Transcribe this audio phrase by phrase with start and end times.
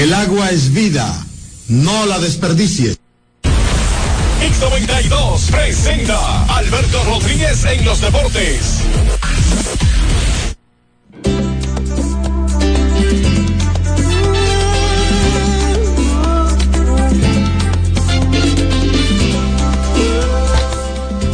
[0.00, 1.26] El agua es vida,
[1.68, 2.96] no la desperdicie.
[3.42, 8.80] X92 presenta Alberto Rodríguez en los deportes.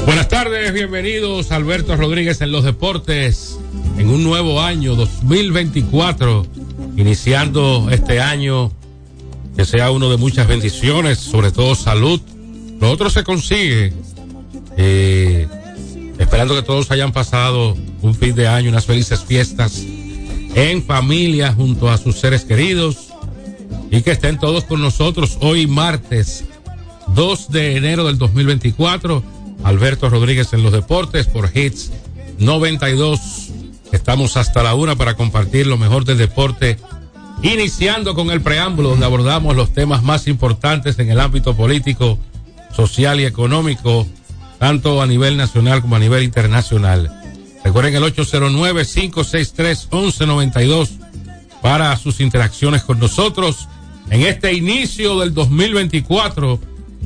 [0.04, 3.60] Buenas tardes, bienvenidos Alberto Rodríguez en los deportes
[3.96, 6.44] en un nuevo año 2024,
[6.96, 8.72] iniciando este año
[9.56, 12.20] que sea uno de muchas bendiciones, sobre todo salud.
[12.80, 13.92] Lo otro se consigue,
[14.76, 15.46] eh,
[16.18, 19.82] esperando que todos hayan pasado un fin de año, unas felices fiestas
[20.54, 23.08] en familia junto a sus seres queridos
[23.90, 26.44] y que estén todos con nosotros hoy martes
[27.14, 29.22] 2 de enero del 2024.
[29.64, 31.90] Alberto Rodríguez en los deportes por Hits
[32.38, 33.50] 92.
[33.96, 36.76] Estamos hasta la una para compartir lo mejor del deporte,
[37.42, 42.18] iniciando con el preámbulo donde abordamos los temas más importantes en el ámbito político,
[42.74, 44.06] social y económico,
[44.58, 47.10] tanto a nivel nacional como a nivel internacional.
[47.64, 50.90] Recuerden el 809-563-1192
[51.62, 53.66] para sus interacciones con nosotros
[54.10, 56.60] en este inicio del 2024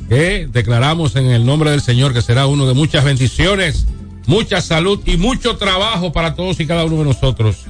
[0.09, 3.85] que declaramos en el nombre del Señor que será uno de muchas bendiciones,
[4.27, 7.65] mucha salud y mucho trabajo para todos y cada uno de nosotros.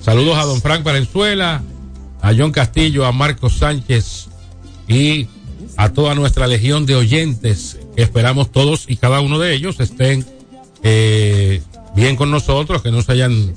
[0.00, 1.62] Saludos a don Frank Valenzuela,
[2.22, 4.28] a John Castillo, a Marcos Sánchez
[4.88, 5.28] y
[5.76, 10.24] a toda nuestra legión de oyentes que esperamos todos y cada uno de ellos estén
[10.82, 11.62] eh,
[11.94, 13.54] bien con nosotros, que no se hayan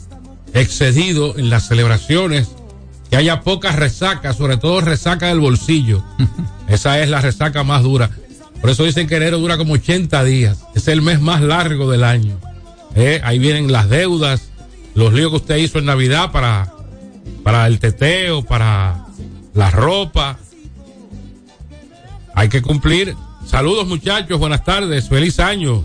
[0.54, 2.50] excedido en las celebraciones,
[3.10, 6.04] que haya pocas resacas, sobre todo resaca del bolsillo.
[6.68, 8.10] Esa es la resaca más dura.
[8.62, 10.66] Por eso dicen que enero dura como 80 días.
[10.76, 12.38] Es el mes más largo del año.
[12.96, 14.50] Eh, ahí vienen las deudas,
[14.96, 16.74] los líos que usted hizo en Navidad para,
[17.44, 19.06] para el teteo, para
[19.54, 20.38] la ropa.
[22.36, 23.16] Hay que cumplir.
[23.46, 25.84] Saludos muchachos, buenas tardes, feliz año.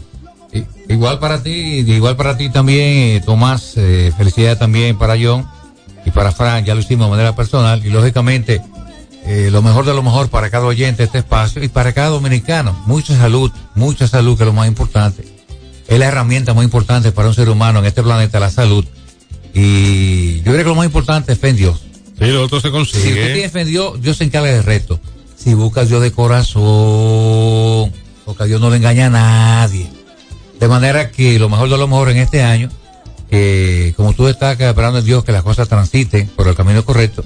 [0.89, 5.49] Igual para ti, igual para ti también, eh, Tomás, eh, felicidades también para John
[6.05, 8.61] y para Frank, ya lo hicimos de manera personal y lógicamente
[9.27, 12.09] eh, lo mejor de lo mejor para cada oyente de este espacio y para cada
[12.09, 12.79] dominicano.
[12.87, 15.25] Mucha salud, mucha salud, que es lo más importante.
[15.89, 18.85] Es la herramienta más importante para un ser humano en este planeta, la salud.
[19.55, 21.81] Y yo creo que lo más importante es fe en Dios.
[22.19, 23.03] Sí, lo otro se consigue.
[23.03, 25.01] Si usted tiene fe en Dios, Dios se encarga del resto.
[25.37, 27.93] Si busca a Dios de corazón,
[28.25, 29.89] porque a Dios no le engaña a nadie.
[30.61, 32.69] De manera que lo mejor de lo mejor en este año,
[33.31, 37.25] que como tú estás esperando en Dios que las cosas transiten por el camino correcto,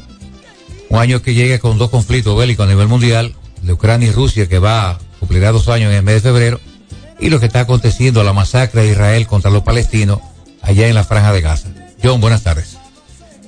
[0.88, 4.48] un año que llegue con dos conflictos bélicos a nivel mundial, de Ucrania y Rusia,
[4.48, 6.60] que va a cumplir dos años en el mes de febrero,
[7.20, 10.20] y lo que está aconteciendo, la masacre de Israel contra los palestinos
[10.62, 11.68] allá en la franja de Gaza.
[12.02, 12.76] John, buenas tardes.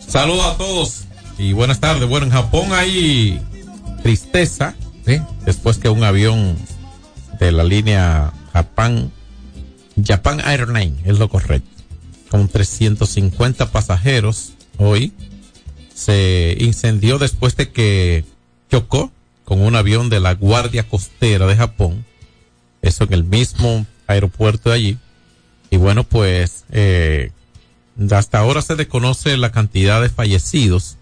[0.06, 1.04] Saludos a todos
[1.38, 2.08] y buenas tardes.
[2.08, 3.40] Bueno, en Japón hay
[4.02, 4.74] tristeza
[5.06, 5.20] ¿Sí?
[5.44, 6.56] después que un avión
[7.38, 9.10] de la línea Japan,
[10.04, 11.68] Japan Airlines, es lo correcto,
[12.30, 15.12] con 350 pasajeros hoy,
[16.00, 18.24] se incendió después de que
[18.70, 19.12] chocó
[19.44, 22.04] con un avión de la Guardia Costera de Japón,
[22.82, 24.98] eso en el mismo aeropuerto de allí.
[25.70, 27.32] Y bueno, pues eh,
[28.10, 30.96] hasta ahora se desconoce la cantidad de fallecidos,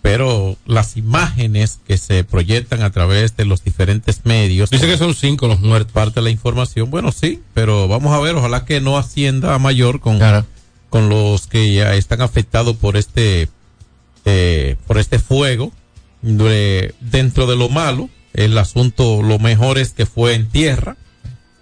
[0.00, 4.70] pero las imágenes que se proyectan a través de los diferentes medios.
[4.70, 5.92] Dice que son cinco los muertos.
[5.92, 9.58] Parte de la información, bueno, sí, pero vamos a ver, ojalá que no ascienda a
[9.58, 10.46] mayor con, Claro.
[10.88, 13.48] con los que ya están afectados por este
[14.24, 15.72] eh, por este fuego.
[16.22, 20.96] De- dentro de lo malo, el asunto, lo mejor es que fue en tierra,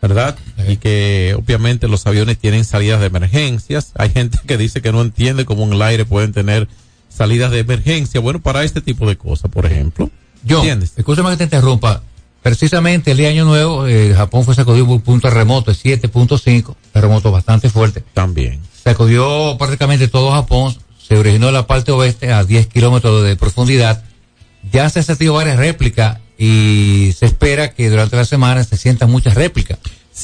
[0.02, 0.36] ¿verdad?
[0.68, 3.92] Y que obviamente los aviones tienen salidas de emergencias.
[3.96, 6.68] Hay gente que dice que no entiende cómo en el aire pueden tener
[7.08, 8.20] salidas de emergencia.
[8.20, 10.10] Bueno, para este tipo de cosas, por ejemplo.
[10.48, 10.92] John, ¿Entiendes?
[10.96, 12.02] escúchame que te interrumpa.
[12.42, 15.70] Precisamente el día de Año Nuevo, eh, Japón fue sacudido por un punto de terremoto
[15.70, 18.02] de 7.5, terremoto bastante fuerte.
[18.14, 18.60] También.
[18.82, 20.74] Sacudió prácticamente todo Japón,
[21.10, 24.04] se originó en la parte oeste a 10 kilómetros de profundidad.
[24.70, 29.10] Ya se han sentido varias réplicas y se espera que durante la semana se sientan
[29.10, 29.78] muchas réplicas.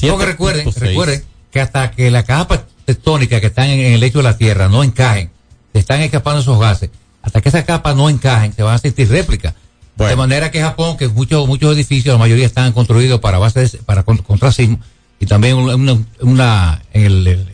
[0.07, 0.79] Porque recuerden, 7.6.
[0.79, 4.69] recuerden que hasta que la capa tectónica que están en, el lecho de la Tierra
[4.69, 5.29] no encajen,
[5.73, 6.89] se están escapando esos gases,
[7.21, 9.55] hasta que esas capas no encajen, se van a sentir réplicas.
[9.97, 10.09] Bueno.
[10.11, 13.77] De manera que Japón, que muchos muchos edificios, la mayoría están construidos para base de-
[13.79, 14.79] para con- contra sismo,
[15.19, 17.47] y también una, en el-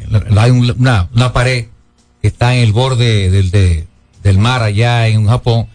[0.78, 1.66] una, una pared
[2.24, 3.86] que está en el borde del, de-
[4.24, 5.68] del mar allá en Japón,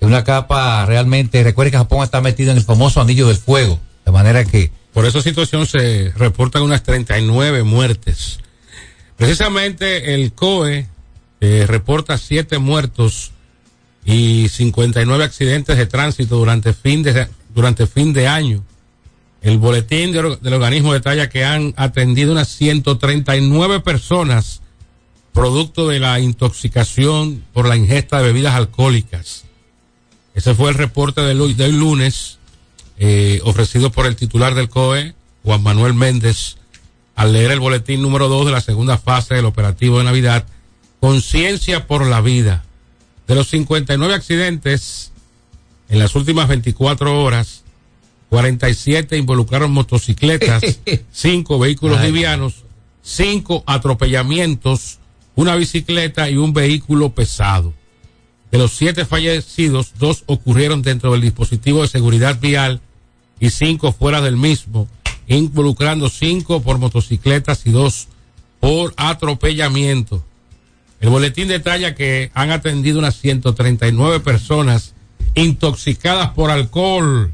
[0.00, 3.78] es una capa realmente, recuerden que Japón está metido en el famoso anillo del fuego,
[4.06, 8.38] de manera que Por esa situación se reportan unas 39 muertes.
[9.16, 10.86] Precisamente el COE
[11.40, 13.32] eh, reporta siete muertos
[14.04, 18.64] y 59 accidentes de tránsito durante fin de, durante fin de año.
[19.42, 24.60] El boletín del, del organismo detalla que han atendido unas 139 personas
[25.32, 29.44] producto de la intoxicación por la ingesta de bebidas alcohólicas.
[30.34, 32.38] Ese fue el reporte del, del lunes
[32.98, 36.56] eh, ofrecido por el titular del COE, Juan Manuel Méndez,
[37.14, 40.46] al leer el boletín número 2 de la segunda fase del operativo de Navidad,
[41.00, 42.64] Conciencia por la Vida.
[43.26, 45.12] De los 59 accidentes
[45.88, 47.64] en las últimas 24 horas,
[48.28, 50.62] 47 involucraron motocicletas,
[51.12, 52.12] 5 vehículos Ay.
[52.12, 52.64] livianos,
[53.02, 54.99] 5 atropellamientos,
[55.34, 57.74] una bicicleta y un vehículo pesado.
[58.50, 62.80] De los siete fallecidos, dos ocurrieron dentro del dispositivo de seguridad vial
[63.38, 64.88] y cinco fuera del mismo,
[65.28, 68.08] involucrando cinco por motocicletas y dos
[68.58, 70.24] por atropellamiento.
[71.00, 74.94] El boletín detalla que han atendido unas 139 personas
[75.34, 77.32] intoxicadas por alcohol.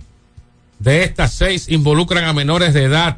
[0.79, 3.17] De estas seis involucran a menores de edad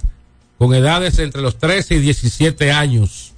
[0.57, 3.35] con edades entre los 13 y 17 años.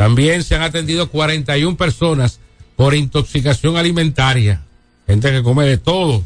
[0.00, 2.40] También se han atendido 41 personas
[2.74, 4.62] por intoxicación alimentaria.
[5.06, 6.24] Gente que come de todo.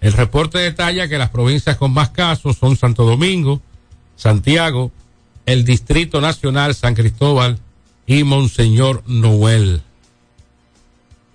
[0.00, 3.62] El reporte detalla que las provincias con más casos son Santo Domingo,
[4.16, 4.90] Santiago,
[5.46, 7.60] el Distrito Nacional, San Cristóbal
[8.04, 9.82] y Monseñor Noel.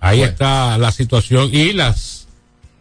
[0.00, 0.32] Ahí Bueno.
[0.32, 2.26] está la situación y las,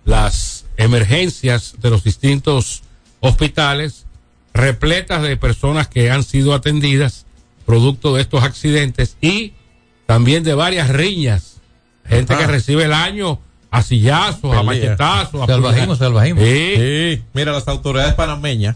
[0.04, 2.84] las emergencias de los distintos
[3.22, 4.06] hospitales
[4.54, 7.26] repletas de personas que han sido atendidas
[7.70, 9.54] producto de estos accidentes y
[10.08, 11.58] también de varias riñas.
[12.04, 12.42] Gente Ajá.
[12.42, 16.42] que recibe el año a sillazos, a machetazos, Salvajismo, salvajismo.
[16.42, 16.74] Sí.
[16.76, 18.76] Sí, mira, las autoridades panameñas,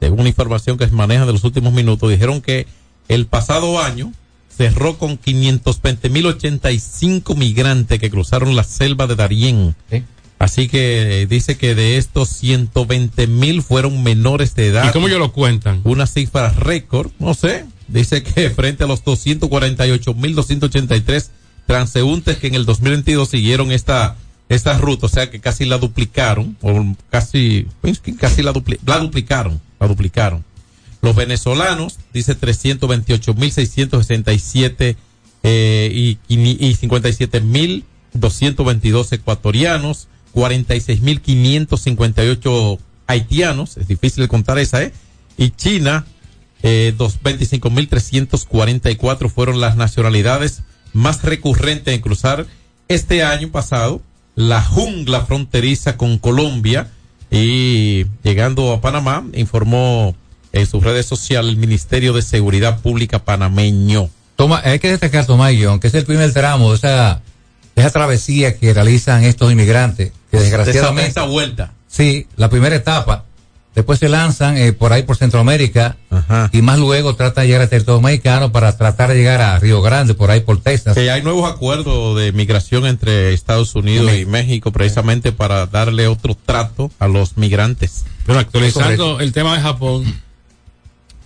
[0.00, 2.66] según una información que se maneja de los últimos minutos, dijeron que
[3.06, 4.12] el pasado año
[4.48, 9.76] cerró con 520.085 migrantes que cruzaron la selva de Darién.
[9.88, 10.02] Sí.
[10.40, 14.88] Así que eh, dice que de estos 120.000 fueron menores de edad.
[14.88, 15.80] ¿Y cómo ellos lo cuentan?
[15.84, 17.66] Una cifra récord, no sé.
[17.92, 21.28] Dice que frente a los 248.283
[21.66, 24.16] transeúntes que en el 2022 siguieron esta
[24.48, 28.98] esta ruta, o sea que casi la duplicaron, o casi, pues, casi la, dupli- la
[28.98, 30.44] duplicaron, la duplicaron.
[31.00, 34.96] Los venezolanos, dice 328.667
[35.44, 44.92] eh, y, y 57.222 ecuatorianos, 46.558 haitianos, es difícil contar esa, ¿eh?
[45.38, 46.04] Y China,
[46.62, 52.46] eh, dos- 25.344 fueron las nacionalidades más recurrentes en cruzar
[52.88, 54.00] este año pasado
[54.34, 56.88] la jungla fronteriza con Colombia
[57.30, 60.14] y llegando a Panamá, informó
[60.52, 64.08] en sus redes sociales el Ministerio de Seguridad Pública panameño.
[64.36, 67.22] Toma, hay que destacar, Tomás John, que es el primer tramo de esa,
[67.76, 71.72] esa travesía que realizan estos inmigrantes, que De esa, de desgraciadamente, esa vuelta.
[71.88, 73.24] sí, la primera etapa,
[73.74, 76.50] después se lanzan eh, por ahí por Centroamérica Ajá.
[76.52, 79.80] y más luego tratan de llegar al territorio mexicano para tratar de llegar a Río
[79.82, 80.94] Grande, por ahí por Texas.
[80.94, 86.36] Que hay nuevos acuerdos de migración entre Estados Unidos y México precisamente para darle otro
[86.46, 88.04] trato a los migrantes.
[88.26, 90.04] Pero actualizando el tema de Japón,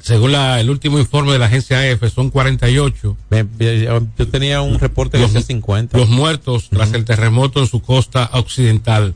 [0.01, 4.61] según la- el último informe de la agencia EFE, son 48 Ve- ve- Yo tenía
[4.63, 5.99] un reporte que Los- decía 50.
[5.99, 9.15] los muertos tras el terremoto en su costa occidental.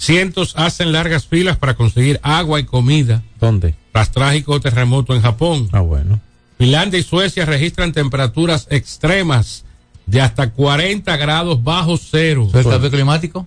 [0.00, 3.74] Cientos hacen largas filas para conseguir agua y comida ¿Dónde?
[3.92, 5.68] tras trágico terremoto en Japón.
[5.72, 6.18] Ah, bueno.
[6.56, 9.66] Finlandia y Suecia registran temperaturas extremas
[10.06, 12.46] de hasta 40 grados bajo cero.
[12.48, 13.46] ¿Eso es el cambio climático?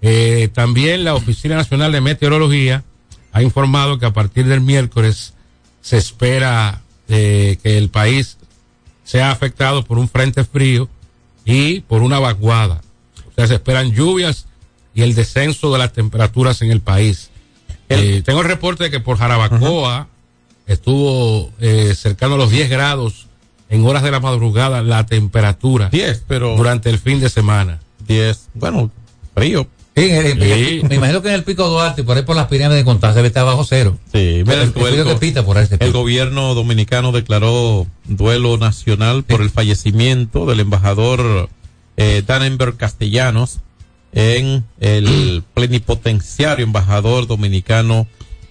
[0.00, 2.82] Eh, también la Oficina Nacional de Meteorología
[3.30, 5.34] ha informado que a partir del miércoles
[5.82, 8.38] se espera eh, que el país
[9.04, 10.88] sea afectado por un frente frío
[11.44, 12.80] y por una vaguada.
[13.30, 14.46] O sea, se esperan lluvias
[14.94, 17.30] y el descenso de las temperaturas en el país.
[17.88, 20.08] Eh, tengo el reporte de que por Jarabacoa
[20.66, 23.26] estuvo eh, cercano a los 10 grados
[23.68, 27.80] en horas de la madrugada la temperatura 10, pero durante el fin de semana.
[28.06, 28.90] 10, bueno,
[29.34, 29.66] frío.
[29.94, 30.82] Sí, en el- Sí.
[30.88, 33.28] me imagino que en el Pico Duarte, por ahí por las pirámides de Constanza, debe
[33.28, 33.98] estar bajo cero.
[34.12, 39.42] Sí, mira, el, el, que pita por se el gobierno dominicano declaró duelo nacional por
[39.42, 41.50] el fallecimiento del embajador
[41.98, 43.58] eh, Dannenberg Castellanos
[44.12, 48.06] en el plenipotenciario embajador dominicano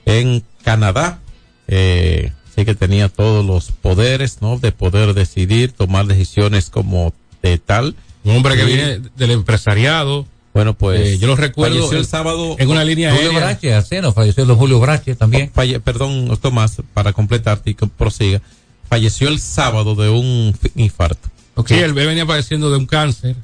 [0.06, 1.20] en Canadá.
[1.68, 4.58] Eh, sí que tenía todos los poderes, ¿no?
[4.60, 7.96] De poder decidir, tomar decisiones como de tal.
[8.24, 10.26] Un hombre que viene del empresariado.
[10.54, 13.40] Bueno, pues Eh, yo lo recuerdo falleció el sábado En una línea Julio aérea.
[13.46, 15.50] Brache, Arseno, falleció el don Julio Brache también.
[15.54, 18.42] Falle- perdón, Tomás, para completarte y que prosiga.
[18.90, 21.30] Falleció el sábado de un infarto.
[21.56, 21.70] Ok.
[21.70, 23.38] Sí, él venía padeciendo de un cáncer.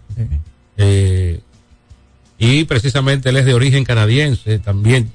[0.76, 1.40] Eh,
[2.38, 5.12] y precisamente él es de origen canadiense también.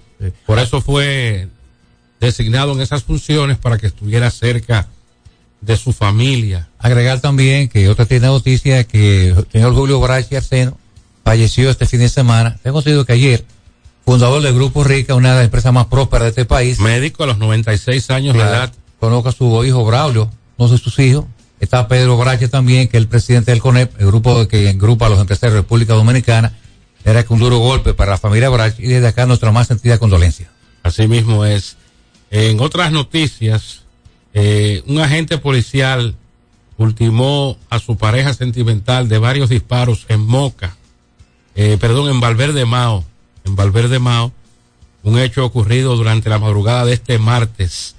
[0.47, 1.49] Por eso fue
[2.21, 4.88] designado en esas funciones para que estuviera cerca
[5.61, 6.69] de su familia.
[6.79, 10.76] Agregar también que otra tiene noticia que el señor Julio Brachi Arseno
[11.25, 12.59] falleció este fin de semana.
[12.62, 13.45] Tengo conocido que ayer,
[14.05, 16.81] fundador del Grupo Rica, una de las empresas más prósperas de este país.
[16.81, 18.73] Médico a los 96 años de edad.
[18.99, 21.25] Conozco a su hijo Braulio, no sé sus hijos.
[21.59, 25.09] Está Pedro Brache también, que es el presidente del CONEP, el grupo que engrupa a
[25.09, 26.52] los empresarios de República Dominicana.
[27.04, 30.50] Era un duro golpe para la familia Brache y desde acá nuestra más sentida condolencia.
[30.82, 31.76] Así mismo es.
[32.30, 33.82] En otras noticias,
[34.35, 36.14] eh, un agente policial
[36.78, 40.76] ultimó a su pareja sentimental de varios disparos en Moca,
[41.54, 43.04] eh, perdón, en Valverde Mao,
[43.44, 44.32] en Valverde Mao,
[45.02, 47.97] un hecho ocurrido durante la madrugada de este martes.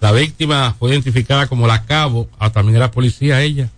[0.00, 3.70] La víctima fue identificada como la cabo, ah, también era policía ella,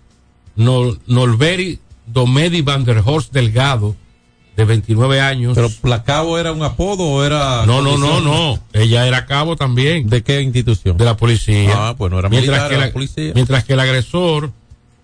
[0.56, 3.94] Nol, Nolberi Domedi van der Horst Delgado,
[4.58, 5.54] de 29 años.
[5.54, 7.64] ¿Pero la cabo era un apodo o era.?
[7.64, 8.58] No, no, no, no.
[8.72, 10.08] Ella era cabo también.
[10.08, 10.96] ¿De qué institución?
[10.96, 11.70] De la policía.
[11.76, 13.32] Ah, pues no era mientras militar, que era la, policía.
[13.36, 14.50] Mientras que el agresor,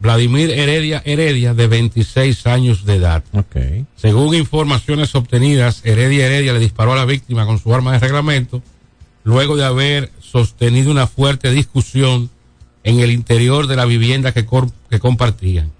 [0.00, 3.23] Vladimir Heredia Heredia, de 26 años de edad.
[3.32, 3.87] Ok.
[3.94, 8.61] Según informaciones obtenidas, Heredia Heredia le disparó a la víctima con su arma de reglamento
[9.23, 12.28] luego de haber sostenido una fuerte discusión
[12.82, 14.44] en el interior de la vivienda que,
[14.90, 15.70] que compartían.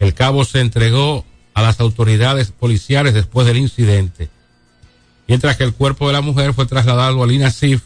[0.00, 1.24] El cabo se entregó
[1.56, 4.28] a las autoridades policiales después del incidente,
[5.26, 7.82] mientras que el cuerpo de la mujer fue trasladado al INASIF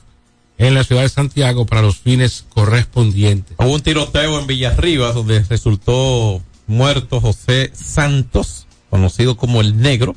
[0.58, 3.56] en la ciudad de Santiago para los fines correspondientes.
[3.60, 10.16] Hubo un tiroteo en Villarribas donde resultó muerto José Santos, conocido como el Negro,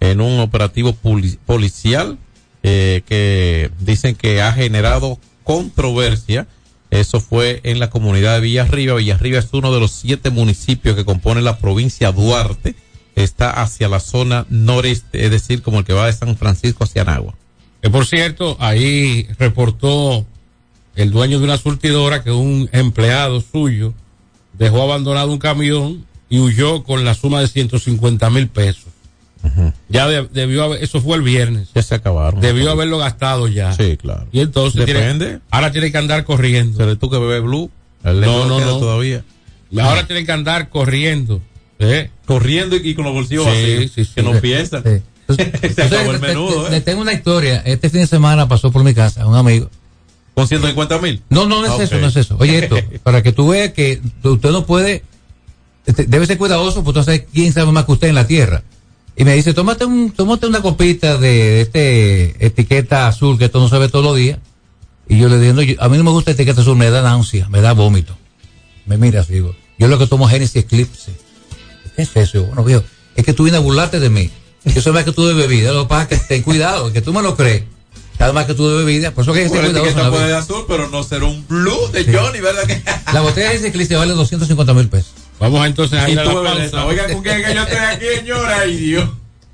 [0.00, 2.16] en un operativo poli- policial
[2.62, 6.46] eh, que dicen que ha generado controversia.
[6.90, 8.94] Eso fue en la comunidad de Villarriba.
[8.94, 12.74] Villarriba es uno de los siete municipios que componen la provincia Duarte.
[13.16, 17.04] Está hacia la zona noreste, es decir, como el que va de San Francisco hacia
[17.04, 17.34] Nagua.
[17.82, 20.26] Que por cierto, ahí reportó
[20.96, 23.94] el dueño de una surtidora que un empleado suyo
[24.54, 28.86] dejó abandonado un camión y huyó con la suma de 150 mil pesos.
[29.90, 31.68] Ya de- debió haber, eso fue el viernes.
[31.74, 32.40] Ya se acabaron.
[32.40, 33.74] Debió haberlo gastado ya.
[33.74, 34.26] Sí, claro.
[34.32, 35.40] Y entonces tiene- Depende.
[35.50, 36.78] ahora tiene que andar corriendo.
[36.78, 37.70] Pero tú que bebes blue,
[38.02, 38.12] No,
[38.46, 38.78] no, no.
[38.78, 39.22] todavía.
[39.78, 41.42] Ahora tiene que andar corriendo.
[41.78, 42.10] ¿Eh?
[42.26, 43.92] Corriendo y, y con los bolsillos vacíos.
[43.94, 44.10] sí, sí.
[44.14, 44.82] Que no piensan.
[45.26, 46.80] Entonces, Se acabó el te- menudo, te- ¿eh?
[46.80, 47.62] te tengo una historia.
[47.64, 49.70] Este fin de semana pasó por mi casa un amigo.
[50.34, 51.22] Con 150 mil.
[51.30, 51.80] No, no, no es Ok.
[51.82, 52.36] eso, no es eso.
[52.40, 55.04] Oye, esto, para que tú veas que usted no puede,
[55.86, 58.62] este, debe ser cuidadoso, porque sabes quién sabe más que usted en la tierra.
[59.16, 63.68] Y me dice, tómate, un, tómate una copita de este etiqueta azul, que esto no
[63.68, 64.40] se ve todos los días.
[65.08, 67.00] Y yo le digo, no, yo- a mí no me gusta etiqueta azul, me da
[67.02, 68.16] náusea, me da vómito.
[68.86, 71.12] Me mira así, digo, yo lo que tomo es Genesis Eclipse.
[71.96, 72.44] ¿Qué es eso?
[72.44, 72.82] Bueno, viejo,
[73.16, 74.30] es que tú vienes a burlarte de mí.
[74.64, 77.02] Yo sé más que tú de bebida, lo que pasa es que ten cuidado, que
[77.02, 77.64] tú me lo crees.
[78.18, 79.76] Cada más que tú de bebida, por eso que la cuidadoso.
[79.80, 82.62] en etiqueta puede de azul, pero no será un blue de Johnny, ¿verdad?
[82.64, 82.80] Que...
[83.12, 85.12] La botella de Eclipse vale 250 mil pesos.
[85.40, 86.64] Vamos entonces a Y ir a la pausa.
[86.64, 86.86] esta.
[86.86, 88.58] Oiga, ¿con quién es que yo estoy aquí, señora?
[88.60, 89.10] Ay, Dios.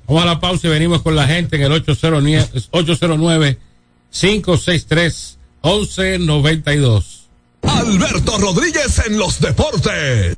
[0.07, 3.57] Vamos a la pausa y venimos con la gente en el 809 809
[4.11, 7.21] 563 1192.
[7.63, 10.37] Alberto Rodríguez en los deportes.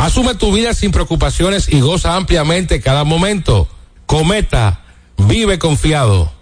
[0.00, 3.68] Asume tu vida sin preocupaciones y goza ampliamente cada momento.
[4.06, 4.80] Cometa,
[5.18, 6.32] vive confiado.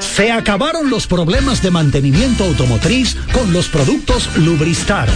[0.00, 5.08] Se acabaron los problemas de mantenimiento automotriz con los productos Lubristar.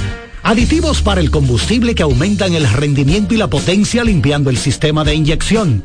[0.42, 5.14] Aditivos para el combustible que aumentan el rendimiento y la potencia limpiando el sistema de
[5.14, 5.84] inyección.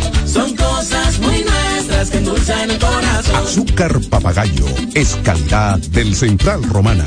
[0.31, 3.35] Son cosas muy nuestras que endulzan el corazón.
[3.35, 7.05] Azúcar papagayo es calidad del Central Romana.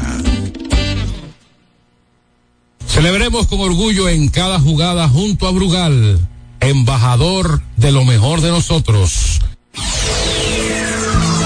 [2.87, 6.21] Celebremos con orgullo en cada jugada junto a Brugal,
[6.61, 9.41] embajador de lo mejor de nosotros.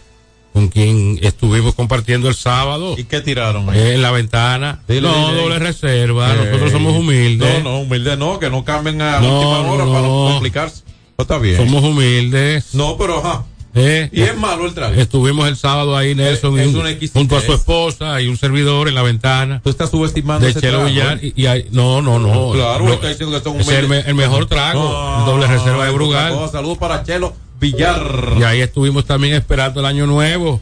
[0.53, 2.95] con quien estuvimos compartiendo el sábado.
[2.97, 3.79] ¿Y qué tiraron ahí?
[3.95, 4.83] En la ventana.
[4.87, 5.43] Dile, no, dile.
[5.43, 6.35] doble reserva.
[6.35, 7.63] Nosotros somos humildes.
[7.65, 10.25] No, no, humildes no, que no cambien a No, última hora no, para no.
[10.25, 10.83] no complicarse.
[11.19, 11.57] No está bien.
[11.57, 12.75] Somos humildes.
[12.75, 13.45] No, pero ajá.
[13.79, 14.95] Eh, Y es malo el trago.
[14.95, 18.95] Estuvimos el sábado ahí, Nelson, Es un- junto a su esposa y un servidor en
[18.95, 19.61] la ventana.
[19.63, 21.19] Tú estás subestimando de ese Chelo trago, Villar.
[21.23, 21.33] ¿eh?
[21.37, 22.53] Y, y hay- no, no, no.
[22.53, 24.83] Claro, No, está diciendo que son es el, mejor trago.
[24.83, 26.35] No, doble reserva de Brugal.
[26.51, 28.33] Saludos para Chelo Villar.
[28.41, 30.61] Y ahí estuvimos también esperando el año nuevo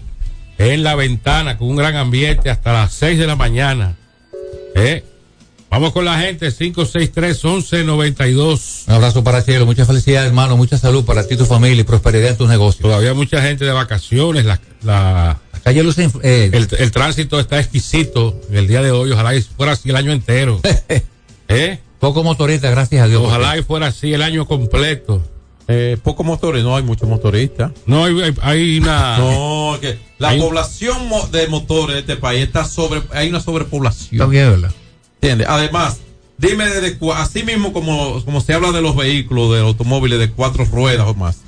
[0.59, 3.95] en la ventana con un gran ambiente hasta las 6 de la mañana.
[4.75, 5.05] ¿Eh?
[5.75, 8.85] Vamos con la gente, 563-1192.
[8.87, 12.31] Un abrazo para Chelo, mucha felicidad, hermano, mucha salud para ti, tu familia y prosperidad
[12.31, 12.81] en tus negocios.
[12.83, 14.45] Todavía mucha gente de vacaciones.
[14.45, 19.11] La, la- La calle luce, eh, el, el tránsito está exquisito el día de hoy.
[19.11, 20.61] Ojalá y fuera así el año entero.
[21.49, 21.81] ¿Eh?
[21.99, 23.21] poco motorista, gracias a Dios.
[23.25, 25.25] Ojalá y fuera así el año completo.
[25.67, 27.73] Eh, pocos motores, no hay muchos motoristas.
[27.87, 29.19] No, hay, hay- hay una.
[29.75, 30.99] No, que la Hay- población
[31.33, 34.13] de motores de este país está sobre, hay una sobrepoblación.
[34.21, 34.71] Está bien, ¿verdad?
[35.25, 35.47] ¿Entiendes?
[35.49, 35.99] Además,
[36.37, 40.31] dime desde así mismo como, como se habla de los vehículos, de los automóviles de
[40.31, 41.39] cuatro ruedas o más,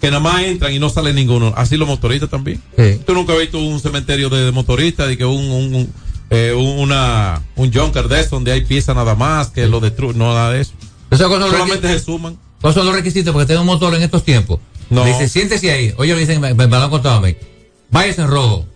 [0.00, 1.52] que nada más entran y no sale ninguno.
[1.56, 2.62] Así los motoristas también.
[2.76, 3.00] Sí.
[3.06, 5.92] Tú nunca has visto un cementerio de, de motoristas, de que un, un, un,
[6.30, 10.18] eh, un- una, un junker de eso, donde hay piezas nada más, que lo destruyen,
[10.18, 10.72] no nada de eso.
[11.04, 12.38] Entonces, ¿cuáles son los Solamente se suman.
[12.62, 13.32] ¿Cuáles son los requisitos?
[13.32, 14.58] Porque tengo un motor en estos tiempos.
[14.90, 15.04] No.
[15.04, 15.92] Le dice, siéntese ahí.
[15.98, 17.36] Oye, le dicen, me, me lo han contado a mí.
[17.90, 18.66] Váyase en rojo.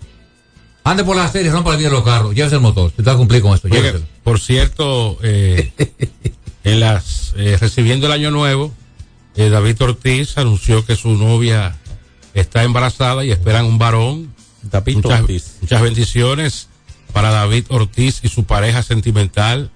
[0.85, 2.35] Ande por la serie, rompa el vidrio de los carros.
[2.35, 2.91] Llévese el motor.
[2.91, 3.69] Si te va a cumplir con esto,
[4.25, 5.73] por cierto, eh,
[6.65, 8.73] en las eh, recibiendo el año nuevo,
[9.37, 11.77] eh, David Ortiz anunció que su novia
[12.35, 14.35] está embarazada y esperan un varón.
[14.63, 15.57] David muchas, Ortiz.
[15.61, 16.69] muchas bendiciones
[17.13, 19.71] para David Ortiz y su pareja sentimental.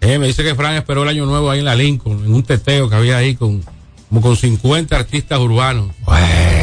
[0.00, 2.42] Eh, me dice que Fran esperó el año nuevo ahí en la Lincoln, en un
[2.42, 3.64] teteo que había ahí con
[4.08, 5.90] como con 50 artistas urbanos.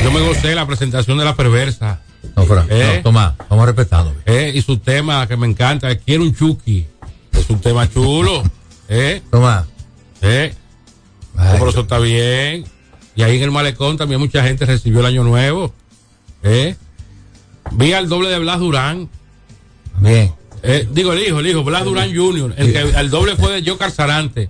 [0.03, 2.01] Yo me gocé la presentación de la perversa.
[2.35, 2.93] No, Fran, Eh.
[2.97, 4.13] no, toma, vamos respetando.
[4.25, 6.87] Eh, y su tema que me encanta, quiero un Chucky.
[7.31, 8.43] Es un tema chulo.
[8.89, 9.65] Eh, Toma.
[10.21, 10.53] eh.
[11.37, 12.65] Ay, No, pero eso está bien.
[13.15, 15.73] Y ahí en el malecón también mucha gente recibió el año nuevo.
[16.43, 16.75] Eh.
[17.71, 19.09] Vi al doble de Blas Durán.
[19.99, 20.31] Bien.
[20.63, 22.53] Eh, digo el hijo, el hijo, Blas Durán Jr.
[22.57, 24.49] El, que, el doble fue de Joscar Sarante.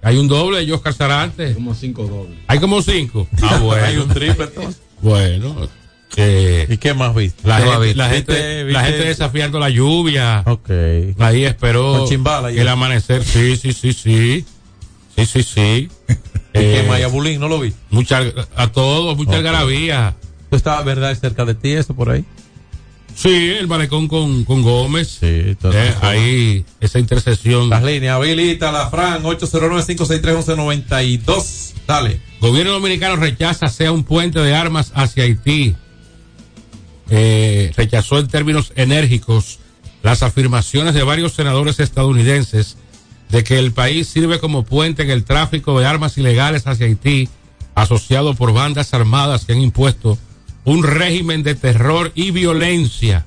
[0.00, 1.52] Hay un doble de Joscar Sarante.
[1.54, 2.38] Como cinco dobles.
[2.46, 3.26] Hay como cinco.
[3.42, 3.84] Ah, bueno.
[3.84, 4.80] Hay un triple entonces.
[5.02, 5.68] Bueno.
[6.16, 7.46] Eh, ¿Y qué más viste?
[7.48, 7.98] la, ¿Qué más gente, viste?
[7.98, 10.42] la, gente, ¿Viste- la viste- gente desafiando la lluvia.
[10.46, 10.70] Ok.
[11.18, 13.24] Ahí esperó chimbala y el amanecer.
[13.24, 14.44] Sí, sí, sí, sí.
[15.16, 15.88] Sí, sí, sí.
[16.54, 17.40] ¿Y Eh, qué Maya Bulín?
[17.40, 17.72] ¿No lo vi?
[17.90, 18.22] Mucha,
[18.56, 19.36] a todos, mucha Ok.
[19.36, 20.14] algarabía.
[20.50, 22.24] ¿Tú estabas, verdad, cerca de ti, eso por ahí?
[23.14, 25.18] Sí, el malecón con, con Gómez.
[25.20, 27.68] Sí, Eh, ahí, esa intersección.
[27.70, 31.72] Las líneas, habilita la Fran, 809-563-1192.
[31.86, 32.20] Dale.
[32.40, 35.74] Gobierno dominicano rechaza sea un puente de armas hacia Haití.
[37.14, 39.58] Eh, rechazó en términos enérgicos
[40.02, 42.78] las afirmaciones de varios senadores estadounidenses
[43.28, 47.28] de que el país sirve como puente en el tráfico de armas ilegales hacia Haití,
[47.74, 50.16] asociado por bandas armadas que han impuesto
[50.64, 53.26] un régimen de terror y violencia.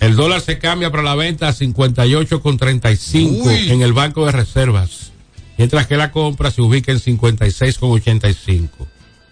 [0.00, 3.70] El dólar se cambia para la venta a 58,35 Uy.
[3.72, 5.12] en el Banco de Reservas,
[5.58, 8.70] mientras que la compra se ubica en 56,85.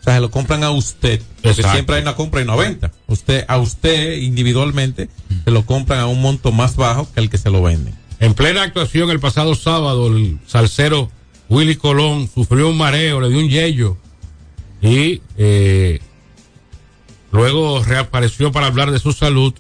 [0.03, 1.21] O sea, se lo compran a usted.
[1.37, 1.73] Porque Exacto.
[1.73, 2.91] siempre hay una compra y una venta.
[3.07, 5.09] Usted, a usted individualmente,
[5.45, 7.95] se lo compran a un monto más bajo que el que se lo venden.
[8.21, 11.11] En plena actuación el pasado sábado, el salsero
[11.49, 13.97] Willy Colón sufrió un mareo, le dio un yello
[14.81, 16.01] y eh,
[17.31, 19.55] luego reapareció para hablar de su salud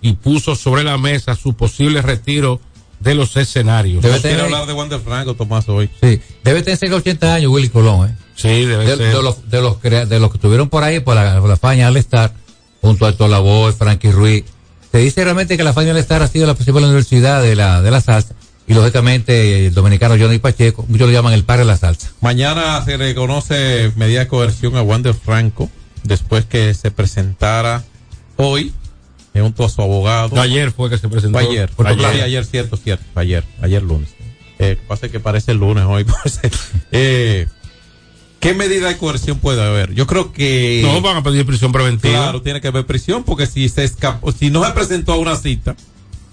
[0.00, 2.60] y puso sobre la mesa su posible retiro
[3.00, 4.02] de los escenarios.
[4.02, 5.88] Debe No quiere tener- hablar de Wander Franco, Tomás, hoy.
[6.02, 8.14] Sí, debe tener cerca de 80 años Willy Colón, ¿eh?
[8.34, 9.16] Sí, debe De, ser.
[9.16, 11.56] de los, de, los, crea- de los que estuvieron por ahí, por la, por la
[11.56, 12.32] Faña al estar,
[12.80, 14.44] junto a Héctor Lavoe, Frankie Ruiz.
[14.92, 17.80] Se dice realmente que la Faña al estar ha sido la principal universidad de la,
[17.82, 18.34] de la salsa.
[18.66, 22.10] Y lógicamente el dominicano Johnny Pacheco, muchos lo llaman el padre de la salsa.
[22.20, 25.68] Mañana se reconoce medida de coerción a Wander Franco
[26.02, 27.84] después que se presentara
[28.36, 28.72] hoy
[29.34, 30.40] junto a su abogado.
[30.40, 31.38] Ayer fue que se presentó.
[31.40, 31.86] Fue ayer, Fue
[32.22, 34.10] ayer, cierto, cierto, ayer, ayer lunes.
[34.58, 36.04] Eh, pasa que parece el lunes hoy.
[36.22, 36.40] pues,
[36.92, 37.46] eh,
[38.44, 39.94] ¿Qué medida de coerción puede haber?
[39.94, 42.14] Yo creo que No van a pedir prisión preventiva.
[42.14, 45.34] claro tiene que haber prisión porque si se escapó, si no se presentó a una
[45.36, 45.74] cita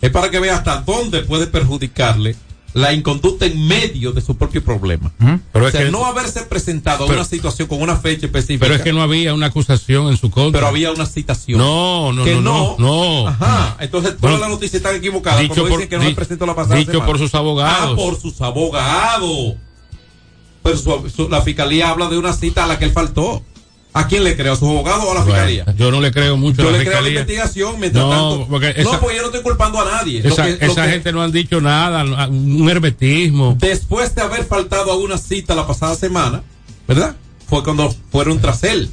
[0.02, 2.36] es para que vea hasta dónde puede perjudicarle
[2.74, 5.12] la inconducta en medio de su propio problema.
[5.54, 8.62] Pero o es que- no haberse presentado a una situación con una fecha específica.
[8.66, 10.60] Pero es que no había una acusación en su contra.
[10.60, 11.60] pero había una citación.
[11.60, 13.28] No, no, que no, no, no.
[13.28, 13.78] Ajá.
[13.80, 15.42] Entonces todas Bueno, las noticias están equivocadas.
[15.42, 17.06] dicho por- dicen que no di- la pasada dicho semana.
[17.08, 17.92] por sus abogados.
[17.92, 19.56] Ah, por sus abogados.
[20.64, 23.44] Pero su- su- la fiscalía habla de una cita a la que él faltó.
[23.94, 24.54] ¿A quién le creo?
[24.54, 25.66] ¿A sus abogados o a la Bueno, fiscalía?
[25.78, 28.10] yo no le creo mucho Yo a la le creo a la investigación mientras No,
[28.10, 28.48] tanto.
[28.50, 30.22] porque no, porque yo no estoy culpando a nadie.
[30.24, 33.58] Lo Esa, lo que- gente no han dicho nada, un hermetismo.
[33.60, 36.42] Después de haber faltado a una cita la pasada semana,
[36.88, 37.18] ¿verdad?
[37.50, 38.90] Fue cuando fueron tras él.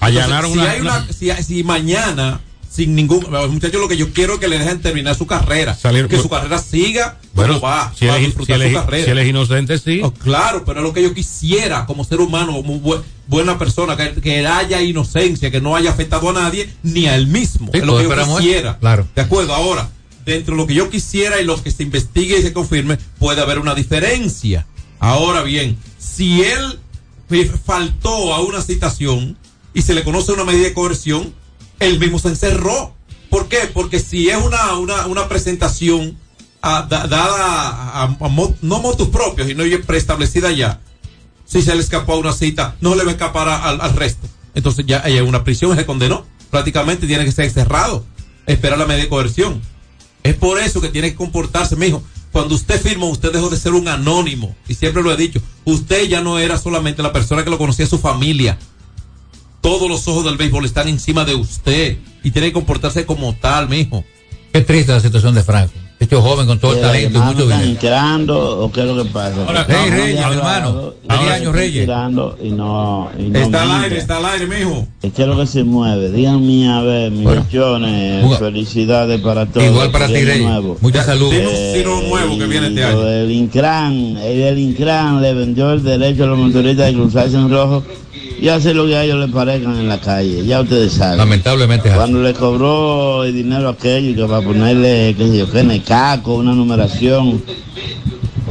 [0.00, 2.40] Allanaron Entonces, una- si, hay una, si, si mañana,
[2.78, 3.26] sin ningún.
[3.50, 5.74] Muchachos, lo que yo quiero es que le dejen terminar su carrera.
[5.76, 7.92] Salir- que su carrera siga Bueno, como va.
[7.98, 9.04] si va a él, es- si, disfrutar él su es- carrera.
[9.04, 10.00] si él es inocente, sí.
[10.04, 14.20] Oh, claro, pero es lo que yo quisiera como ser humano, bu- buena persona, que,
[14.20, 17.70] que haya inocencia, que no haya afectado a nadie, ni a él mismo.
[17.72, 18.46] Sí, es lo que yo esperamos eso.
[18.46, 18.78] quisiera.
[18.78, 19.08] Claro.
[19.16, 19.90] De acuerdo, ahora,
[20.24, 23.40] dentro de lo que yo quisiera y lo que se investigue y se confirme, puede
[23.40, 24.66] haber una diferencia.
[25.00, 26.78] Ahora bien, si él
[27.30, 29.36] eh, faltó a una citación
[29.74, 31.34] y se le conoce una medida de coerción,
[31.80, 32.94] él mismo se encerró.
[33.30, 33.70] ¿Por qué?
[33.72, 36.16] Porque si es una, una, una presentación
[36.62, 40.80] ah, da- dada a, a- a mo- no motus propios y no ya preestablecida ya,
[41.44, 44.26] si se le escapó a una cita, no le va a escapar al, al resto.
[44.54, 46.24] Entonces ya hay una prisión, se condenó.
[46.50, 48.04] Prácticamente tiene que ser encerrado,
[48.46, 49.60] esperar la medida de coerción.
[50.22, 52.02] Es por eso que tiene que comportarse, mijo.
[52.32, 54.54] Cuando usted firma, usted dejó de ser un anónimo.
[54.68, 55.40] Y siempre lo he dicho.
[55.64, 58.58] Usted ya no era solamente la persona que lo conocía su familia.
[59.60, 61.96] Todos los ojos del béisbol están encima de usted.
[62.22, 64.04] Y tiene que comportarse como tal, mijo.
[64.52, 65.72] Qué triste la situación de Franco.
[66.00, 67.80] Hecho joven con todo el talento y mucho ¿Están dinero.
[67.80, 69.34] tirando o qué es lo que pasa?
[69.48, 70.44] Hola, Que hey, Reyes, hermano.
[70.46, 71.84] hablados, Feliz y año, están Reyes.
[71.86, 74.86] Tirando y no, y no Está al aire, está al aire, mijo.
[75.00, 76.12] ¿Qué es lo que se mueve?
[76.12, 79.66] Díganme a ver, millones, Juga- felicidades para todos.
[79.66, 80.40] Igual para ti, Reyes.
[80.42, 80.76] nuevo.
[80.80, 81.30] Mucha salud.
[81.30, 83.00] Tiene un sino nuevo que viene este año.
[83.00, 87.82] del Incran, el Incran le vendió el derecho a los motoristas de cruzarse en rojo
[88.40, 90.46] y hacer lo que a ellos les parezcan en la calle.
[90.46, 91.18] Ya ustedes saben.
[91.18, 91.90] Lamentablemente.
[91.90, 95.70] Cuando le cobró el dinero a aquello que para ponerle, qué sé yo, que en
[95.72, 97.42] el caco, una numeración,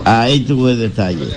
[0.04, 1.28] ahí tuve el detalle.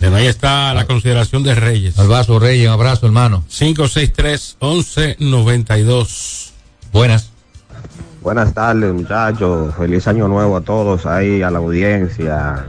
[0.00, 1.98] Bueno, ahí está la consideración de Reyes.
[1.98, 3.42] Abrazo, Reyes, un abrazo, hermano.
[3.50, 6.50] 563-1192.
[6.92, 7.30] Buenas.
[8.20, 9.74] Buenas tardes, muchachos.
[9.76, 12.62] Feliz año nuevo a todos ahí, a la audiencia.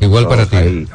[0.00, 0.56] Igual para ti.
[0.56, 0.88] ahí.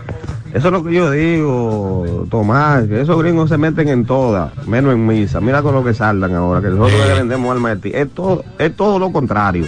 [0.55, 4.93] Eso es lo que yo digo, Tomás, que esos gringos se meten en todas, menos
[4.93, 5.41] en misa.
[5.41, 7.91] Mira con lo que saldan ahora, que nosotros le vendemos alma de ti.
[7.93, 9.65] Es todo, es todo lo contrario.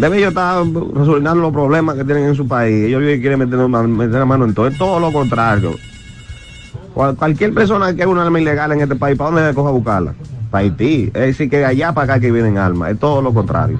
[0.00, 2.86] Debe ellos estar resolviendo los problemas que tienen en su país.
[2.86, 3.56] Ellos quieren meter,
[3.88, 4.66] meter la mano en todo.
[4.66, 5.76] Es todo lo contrario.
[6.92, 9.70] Cual- cualquier persona que quiera una arma ilegal en este país, ¿para dónde le coja
[9.70, 10.14] buscarla?
[10.50, 11.04] Para Haití.
[11.14, 12.90] Es decir, que allá para acá que vienen armas.
[12.90, 13.78] Es todo lo contrario.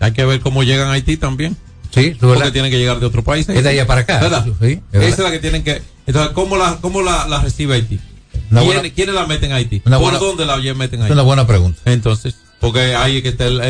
[0.00, 1.54] Hay que ver cómo llegan a Haití también.
[1.94, 3.48] Sí, Porque tienen que llegar de otro país.
[3.48, 4.18] Es de allá para acá.
[4.18, 4.46] ¿Verdad?
[4.60, 5.82] Sí, es Esa es la que tienen que.
[6.06, 8.00] Entonces, ¿cómo la, cómo la, la recibe Haití?
[8.48, 9.80] ¿Quiénes, buena- ¿Quiénes la meten a Haití?
[9.80, 11.12] ¿Por buena- dónde la meten a Es Haití?
[11.12, 11.80] una buena pregunta.
[11.84, 13.60] Entonces, porque ahí es que está el-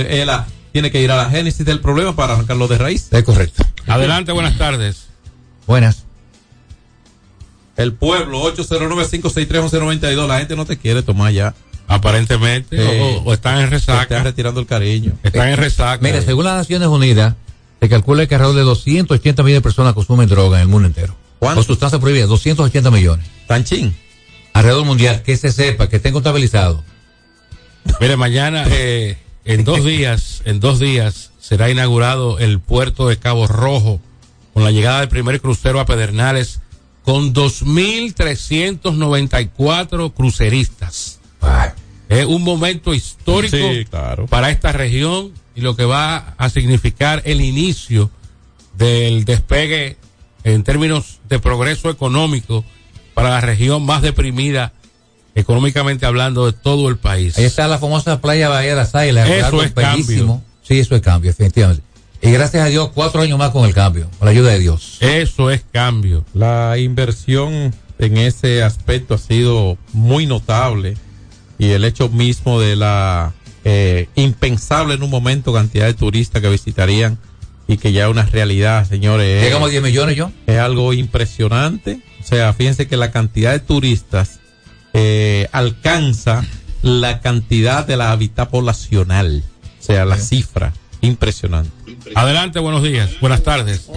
[0.72, 3.08] tiene que ir a la génesis del problema para arrancarlo de raíz.
[3.10, 3.64] Es correcto.
[3.86, 5.08] Adelante, buenas tardes.
[5.66, 6.04] Buenas.
[7.76, 10.26] El pueblo, 809-563-1192.
[10.28, 11.54] La gente no te quiere tomar ya.
[11.88, 14.02] Aparentemente, o, o están en resaca.
[14.02, 15.12] están retirando el cariño.
[15.22, 15.98] Están en resaca.
[16.02, 17.34] Mira, según las Naciones Unidas,
[17.82, 21.16] se calcula que alrededor de 280 millones de personas consumen droga en el mundo entero.
[21.40, 21.62] ¿Cuánto?
[21.62, 23.26] O sustancias prohibidas, 280 millones.
[23.48, 23.96] Tanchín.
[24.52, 26.82] Alrededor mundial, que se sepa, que estén contabilizados.
[28.00, 33.48] Mire, mañana, eh, en dos días, en dos días, será inaugurado el puerto de Cabo
[33.48, 34.00] Rojo
[34.54, 36.60] con la llegada del primer crucero a Pedernales
[37.02, 41.18] con 2.394 cruceristas.
[42.08, 44.28] Es un momento histórico Sí, claro.
[44.28, 48.10] para esta región y lo que va a significar el inicio
[48.76, 49.96] del despegue
[50.44, 52.64] en términos de progreso económico
[53.14, 54.72] para la región más deprimida
[55.34, 57.38] económicamente hablando de todo el país.
[57.38, 59.28] Ahí está la famosa playa Bahía de las Águilas.
[59.28, 60.34] Eso es bellísimo.
[60.34, 60.42] cambio.
[60.62, 61.82] Sí, eso es cambio, definitivamente.
[62.20, 64.98] Y gracias a Dios, cuatro años más con el cambio, con la ayuda de Dios.
[65.00, 66.24] Eso es cambio.
[66.34, 70.96] La inversión en ese aspecto ha sido muy notable
[71.58, 73.32] y el hecho mismo de la
[73.64, 77.18] eh, impensable en un momento cantidad de turistas que visitarían
[77.68, 79.38] y que ya es una realidad, señores.
[79.38, 80.30] es- Llegamos a 10 millones, yo.
[80.46, 82.00] es algo impresionante.
[82.20, 84.40] O sea, fíjense que la cantidad de turistas
[84.94, 86.44] eh, alcanza
[86.82, 89.42] la cantidad de la hábitat poblacional.
[89.80, 91.70] O sea, la cifra impresionante.
[92.14, 93.88] Adelante, buenos días, buenas tardes.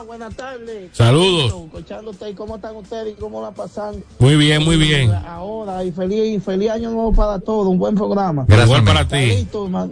[0.00, 0.90] Tomás, buenas tardes.
[0.92, 1.54] Saludos.
[1.66, 4.02] Escuchándote, ¿cómo están ustedes y cómo la pasan?
[4.18, 5.10] Muy bien, muy bien.
[5.26, 8.44] Ahora, y feliz, feliz año nuevo para todos, un buen programa.
[8.48, 9.46] Gracias, Igual para ti.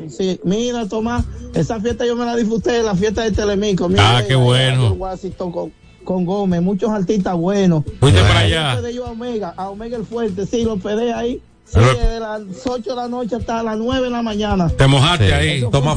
[0.09, 3.88] sí, mira, Tomás, esa fiesta yo me la disfruté, la fiesta de Telemico.
[3.88, 4.92] Mira, Ah, qué bueno.
[4.92, 5.73] Washington Con,
[6.05, 7.85] con Gómez, muchos artistas buenos.
[8.01, 8.75] Fuiste para allá.
[8.77, 11.42] hospedé yo a Omega, a Omega el Fuerte, sí, lo pedí ahí.
[11.74, 14.68] Desde las 8 de la noche hasta las 9 de la mañana.
[14.70, 15.33] Te mojaste Sí.
[15.33, 15.64] ahí.
[15.70, 15.96] Toma-.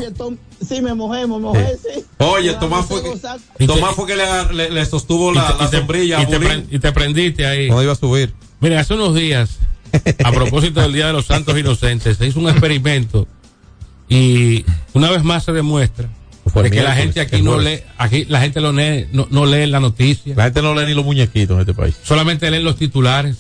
[0.68, 2.04] Sí, me mojé, me mojé, sí.
[2.20, 5.70] Oye, Tomás fue que, Tomás fue que le, le- le sostuvo la, te- la y
[5.72, 7.68] te- sombrilla y a te, Bulín pre- y te prendiste ahí.
[7.68, 8.34] cuando iba a subir.
[8.60, 9.58] Mire, hace unos días,
[10.24, 13.28] a propósito del Día de los Santos Inocentes, se hizo un experimento
[14.10, 16.10] y una vez más se demuestra
[16.54, 19.66] de que la gente aquí no lee, aquí la gente lo lee, no, no lee
[19.68, 21.96] la noticia, La gente no lee ni los muñequitos en este país.
[22.04, 23.38] solamente leen los titulares,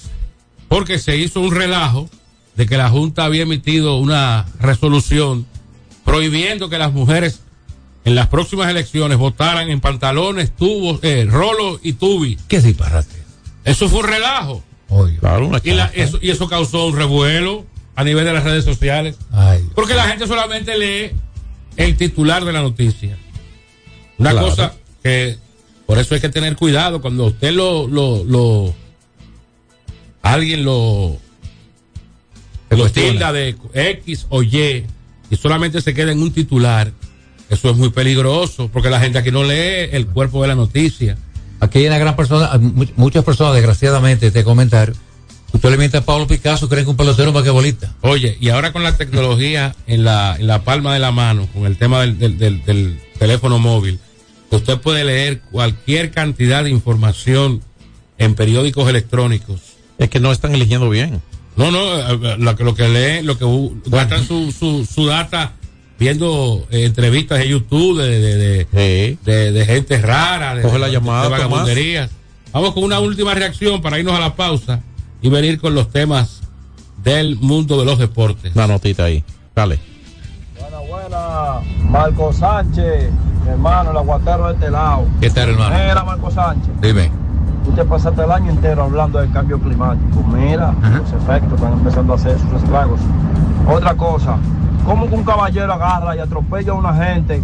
[0.69, 2.09] porque se hizo un relajo
[2.55, 5.45] de que la Junta había emitido una resolución
[6.05, 7.39] prohibiendo que las mujeres
[8.03, 12.37] en las próximas elecciones votaran en pantalones, tubos, eh, rolo y tubi.
[12.47, 13.15] ¿Qué disparate?
[13.63, 14.63] Eso fue un relajo.
[14.89, 15.17] Oye.
[15.17, 18.65] Claro, una Y, la- eso, y eso causó un revuelo a nivel de las redes
[18.65, 19.15] sociales.
[19.31, 21.11] Ay, Porque la gente solamente lee
[21.77, 23.17] el titular de la noticia.
[24.17, 24.47] Una Claro.
[24.49, 25.37] cosa que
[25.85, 28.73] por eso hay que tener cuidado cuando usted lo, lo, lo
[30.21, 31.17] alguien lo,
[32.77, 34.85] lo tilda de X o Y
[35.29, 36.91] y solamente se queda en un titular.
[37.49, 41.17] Eso es muy peligroso porque la gente aquí no lee el cuerpo de la noticia.
[41.59, 44.95] Aquí hay una gran persona, mu- muchas personas, desgraciadamente, este comentario.
[45.53, 47.93] Usted le miente a Pablo Picasso, creen que un pelotero más que bolita.
[48.01, 51.65] Oye, y ahora con la tecnología en la, en la palma de la mano, con
[51.65, 53.99] el tema del, del- del- del teléfono móvil,
[54.49, 57.61] usted puede leer cualquier cantidad de información
[58.17, 59.59] en periódicos electrónicos.
[59.97, 61.21] Es que no están eligiendo bien.
[61.61, 61.97] No, no,
[62.29, 63.45] eh, lo, que- lo que leen, lo que
[63.85, 65.53] gastan su, su, su data
[65.99, 69.19] viendo eh, entrevistas de YouTube de, de, de, Sí.
[69.23, 71.41] de- de gente rara, de, Coge la de- llamada, de Tomás.
[71.49, 72.09] vagabunderías.
[72.51, 74.81] Vamos con una última reacción para irnos a la pausa
[75.21, 76.41] y venir con los temas
[77.03, 78.53] del mundo de los deportes.
[78.55, 79.23] Una notita ahí.
[79.55, 79.79] Dale.
[80.59, 81.59] Buena, buena.
[81.89, 83.09] Marco Sánchez,
[83.43, 85.07] mi hermano, el aguatero de este lado.
[85.21, 85.75] ¿Qué tal, hermano?
[85.75, 86.69] Mira, Marco Sánchez.
[86.81, 87.11] Dime.
[87.65, 90.23] Tú te pasaste el año entero hablando del cambio climático.
[90.33, 92.99] Mira, los efectos están empezando a hacer sus estragos.
[93.67, 94.37] Otra cosa,
[94.85, 97.41] ¿cómo que un caballero agarra y atropella a una gente?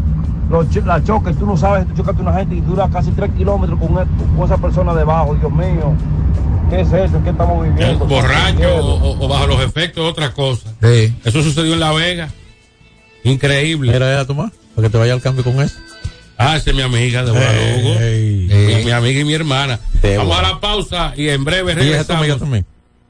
[0.86, 3.30] La choca y tú no sabes, tú chocaste a una gente y dura casi tres
[3.38, 5.36] kilómetros con, con esa persona debajo.
[5.36, 5.92] Dios mío,
[6.70, 7.22] ¿qué es eso?
[7.24, 8.06] ¿Qué estamos viviendo?
[8.06, 10.70] borracho o, o- bajo los efectos de otra cosa.
[10.82, 11.16] Sí.
[11.26, 12.30] Eso sucedió en La Vega.
[13.24, 13.92] Increíble.
[13.92, 15.76] Mira, era Tomás, para que te vaya al cambio con eso.
[16.38, 18.27] Ah, esa es mi amiga de Guadalupe.
[18.88, 19.80] Mi, mi amiga y mi hermana.
[20.18, 22.40] Vamos a la pausa y en breve Y regresamos.
[22.40, 22.66] también.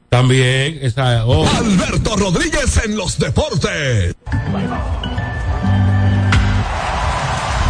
[0.10, 1.26] También, esa.
[1.26, 1.48] oh.
[1.48, 4.16] Alberto Rodríguez en los deportes.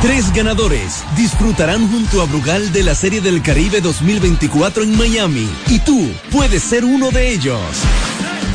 [0.01, 5.79] Tres ganadores disfrutarán junto a Brugal de la Serie del Caribe 2024 en Miami y
[5.79, 7.59] tú puedes ser uno de ellos.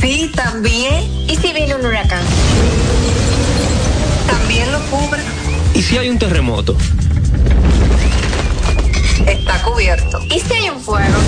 [0.00, 1.04] Sí, también.
[1.28, 2.22] ¿Y si viene un huracán?
[4.26, 5.22] También lo cubre.
[5.74, 6.76] ¿Y si hay un terremoto?
[9.26, 10.20] Está cubierto.
[10.30, 11.18] ¿Y si hay un fuego?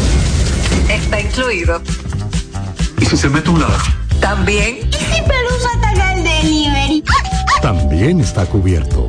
[0.89, 1.83] Está incluido.
[3.01, 3.81] ¿Y si se mete un ladrón?
[4.21, 4.79] También.
[4.91, 7.05] ¿Y si Pelusa ataca el delivery?
[7.63, 9.09] También está cubierto.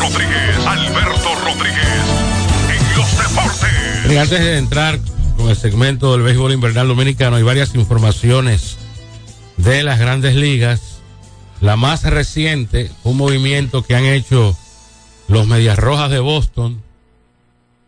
[0.00, 1.86] Rodríguez, Alberto Rodríguez,
[2.68, 4.12] en los deportes.
[4.12, 4.98] Y antes de entrar
[5.36, 8.78] con el segmento del béisbol invernal dominicano, hay varias informaciones
[9.56, 11.00] de las grandes ligas.
[11.60, 14.56] La más reciente, un movimiento que han hecho
[15.28, 16.82] los Medias Rojas de Boston,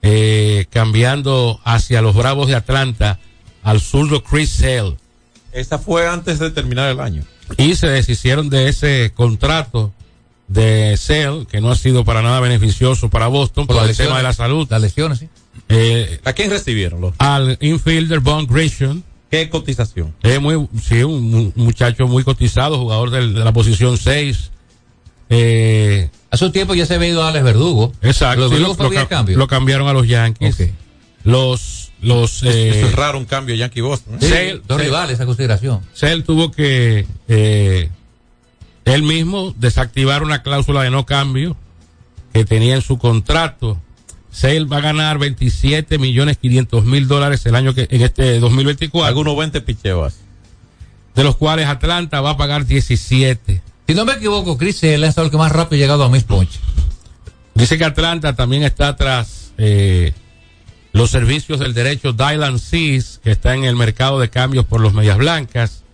[0.02, 3.18] eh, cambiando hacia los Bravos de Atlanta
[3.62, 4.96] al zurdo Chris Sale.
[5.52, 7.24] Esa fue antes de terminar el año.
[7.57, 9.93] Y se deshicieron de ese contrato
[10.49, 14.16] de Sale, que no ha sido para nada beneficioso para Boston por, Por el tema
[14.18, 14.66] de la salud.
[14.70, 15.28] Las lesiones, sí.
[15.68, 17.14] Eh, ¿A quién recibieron los?
[17.18, 19.03] al infielder Von Grisham.
[19.30, 20.14] ¿Qué cotización?
[20.22, 24.51] Es muy, sí, un, mu- muchacho muy cotizado, jugador de, la posición 6.
[25.30, 27.92] Eh, Hace un tiempo ya se había ido a Alex Verdugo.
[28.03, 28.42] exacto.
[28.42, 29.38] Lo, sí, Verdugo lo, fue lo vía ca- cambio.
[29.38, 30.57] lo cambiaron a los Yankees.
[31.24, 34.14] Los, los, eh, Eso es raro un cambio Yankee Boston.
[34.14, 34.18] ¿eh?
[34.20, 35.80] Sí, Sale- dos rivales a consideración.
[35.95, 37.88] Sale tuvo que eh,
[38.85, 41.57] él mismo desactivar una cláusula de no cambio
[42.32, 43.80] que tenía en su contrato.
[44.30, 49.07] Sale va a ganar 27 millones 500 mil dólares el año que en este 2024,
[49.07, 50.14] Algunos 20 picheos.
[51.14, 53.62] de los cuales Atlanta va a pagar 17.
[53.87, 56.61] Si no me equivoco, Chris es el que más rápido ha llegado a mis ponches.
[57.55, 60.12] Dice que Atlanta también está tras eh,
[60.93, 64.93] los servicios del derecho Dylan Seas, que está en el mercado de cambios por los
[64.93, 65.85] Medias Blancas.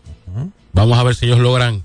[0.73, 1.83] Vamos a ver si ellos logran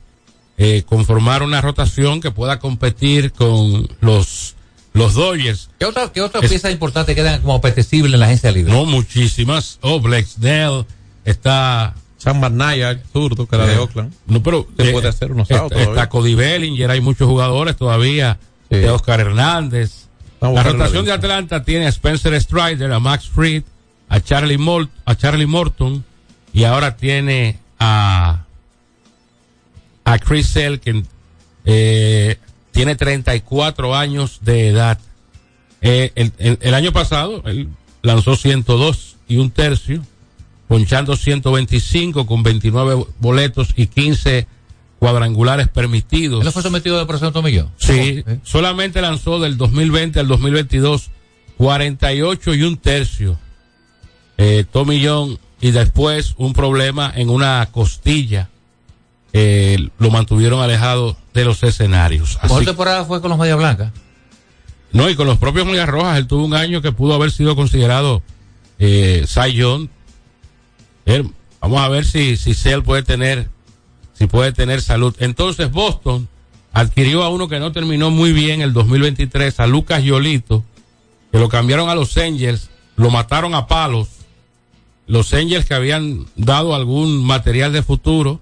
[0.57, 4.55] eh, conformar una rotación que pueda competir con los,
[4.93, 5.69] los Dodgers.
[5.79, 8.71] ¿Qué otra, qué otra Es- pieza importante quedan como apetecible en la agencia libre?
[8.73, 9.79] No muchísimas.
[9.81, 10.85] Oh, Blake Snell
[11.25, 11.95] está.
[12.17, 14.11] Sam Manaya, zurdo, que era de eh, Oakland.
[14.25, 18.39] No, pero Se eh, puede hacer unos está, está Cody Bellinger, hay muchos jugadores todavía.
[18.71, 18.77] Sí.
[18.77, 20.07] De Oscar Hernández.
[20.41, 21.11] Vamos la rotación de.
[21.11, 23.61] Atlanta tiene a Spencer Strider, a Max Fried,
[24.09, 26.03] a Charlie, Mol- a Charlie Morton
[26.51, 28.44] y ahora tiene a,
[30.05, 31.03] a Chris que
[31.65, 32.37] eh,
[32.71, 34.99] tiene 34 años de edad.
[35.81, 37.69] Eh, el, el- el año pasado él
[38.01, 40.01] lanzó 102 y un tercio,
[40.67, 44.47] ponchando 125 con 29 boletos y 15
[44.99, 46.39] cuadrangulares permitidos.
[46.41, 47.69] ¿Él no fue sometido de proceso Tomillo?
[47.77, 51.09] Sí, solamente lanzó del 2020 al 2022
[51.57, 53.39] 48 y un tercio.
[54.37, 58.49] Eh, John y después un problema en una costilla.
[59.37, 62.37] Eh, lo mantuvieron alejado de los escenarios.
[62.41, 63.91] Así- temporada fue con los Medias Blancas.
[64.93, 67.53] no, y con los propios Medias Rojas, él tuvo un año que pudo haber sido
[67.57, 68.21] considerado
[68.79, 69.89] eh, Cy Young.
[71.05, 71.29] Él-
[71.59, 73.49] vamos a ver si, si Sale puede tener,
[74.13, 75.13] si puede tener salud.
[75.19, 76.29] Entonces Boston
[76.71, 80.63] adquirió a uno que no terminó muy bien el 2023, a Lucas Yolito,
[81.31, 84.07] que lo cambiaron a los Angels, lo mataron a palos.
[85.07, 88.39] Los Angels que habían dado algún material de futuro,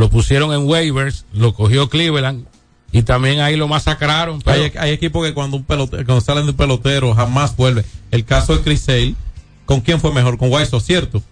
[0.00, 2.44] lo pusieron en waivers, lo cogió Cleveland
[2.92, 4.40] y también ahí lo masacraron.
[4.42, 7.84] pero- Hay, hay equipos que cuando un pelotero, cuando salen de un pelotero jamás vuelve.
[8.10, 9.14] El caso de Chris Sale,
[9.66, 10.36] ¿con quién fue mejor?
[10.38, 11.22] Con White Sox, ¿cierto?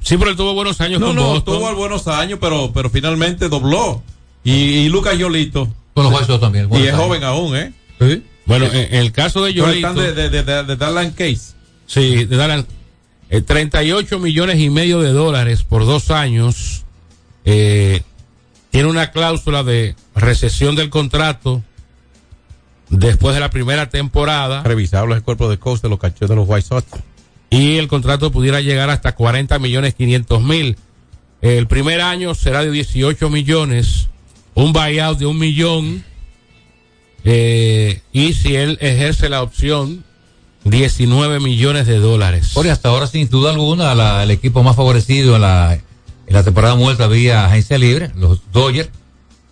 [0.00, 1.54] Sí, pero él tuvo buenos años No, con no, Boston.
[1.58, 4.02] tuvo buenos años, pero, pero finalmente dobló.
[4.44, 5.68] Y, y Lucas Yolito.
[5.94, 6.68] Con los White Sox también.
[6.72, 7.00] Y es años.
[7.00, 7.72] joven aún, ¿eh?
[8.46, 9.88] Bueno, en, en el caso de Pero Yolito.
[9.88, 11.54] están de, de, de, de, de Darlan Case.
[11.86, 12.66] Sí, de Darlan,
[13.30, 16.84] eh, 38 millones y medio de dólares por dos años.
[17.44, 18.02] Eh,
[18.76, 21.62] tiene una cláusula de recesión del contrato
[22.90, 24.62] después de la primera temporada.
[24.64, 26.84] Revisable el cuerpo de coach de los cachorros de los White Sox.
[27.48, 30.76] Y el contrato pudiera llegar hasta 40 millones 500 mil.
[31.40, 34.08] El primer año será de 18 millones,
[34.52, 36.04] un buyout de un millón.
[37.24, 40.04] eh, y si él ejerce la opción,
[40.64, 42.50] 19 millones de dólares.
[42.52, 45.78] Por hasta ahora, sin duda alguna, la- el equipo más favorecido en la,
[46.26, 48.90] en la temporada muerta vía agencia libre, los Dodgers,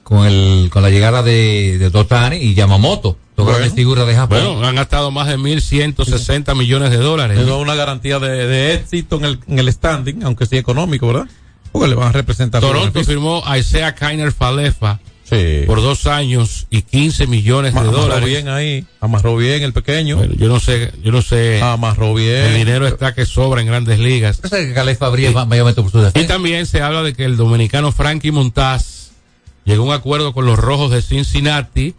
[0.02, 3.52] con el, con la llegada de, de Totani y Yamamoto, dos Bueno.
[3.58, 4.38] grandes figuras de Japón.
[4.44, 7.38] Bueno, han gastado más de 1.160 millones de dólares.
[7.38, 11.26] Es una garantía de, de éxito en el, en el standing, aunque sí económico, ¿verdad?
[11.72, 12.60] Porque le van a representar.
[12.60, 15.62] Toronto firmó a Isaiah Kainer Falefa Sí.
[15.66, 18.26] por dos años y 15 millones de Amarró dólares.
[18.28, 20.16] bien ahí, amarró bien el pequeño.
[20.18, 21.62] Bueno, yo no sé, yo no sé.
[21.62, 22.36] Amarró bien.
[22.44, 24.40] El dinero está que sobra en grandes ligas.
[26.02, 26.28] Y defensa.
[26.34, 29.12] también se habla de que el dominicano Frankie Montaz
[29.64, 31.94] llegó a un acuerdo con los Rojos de Cincinnati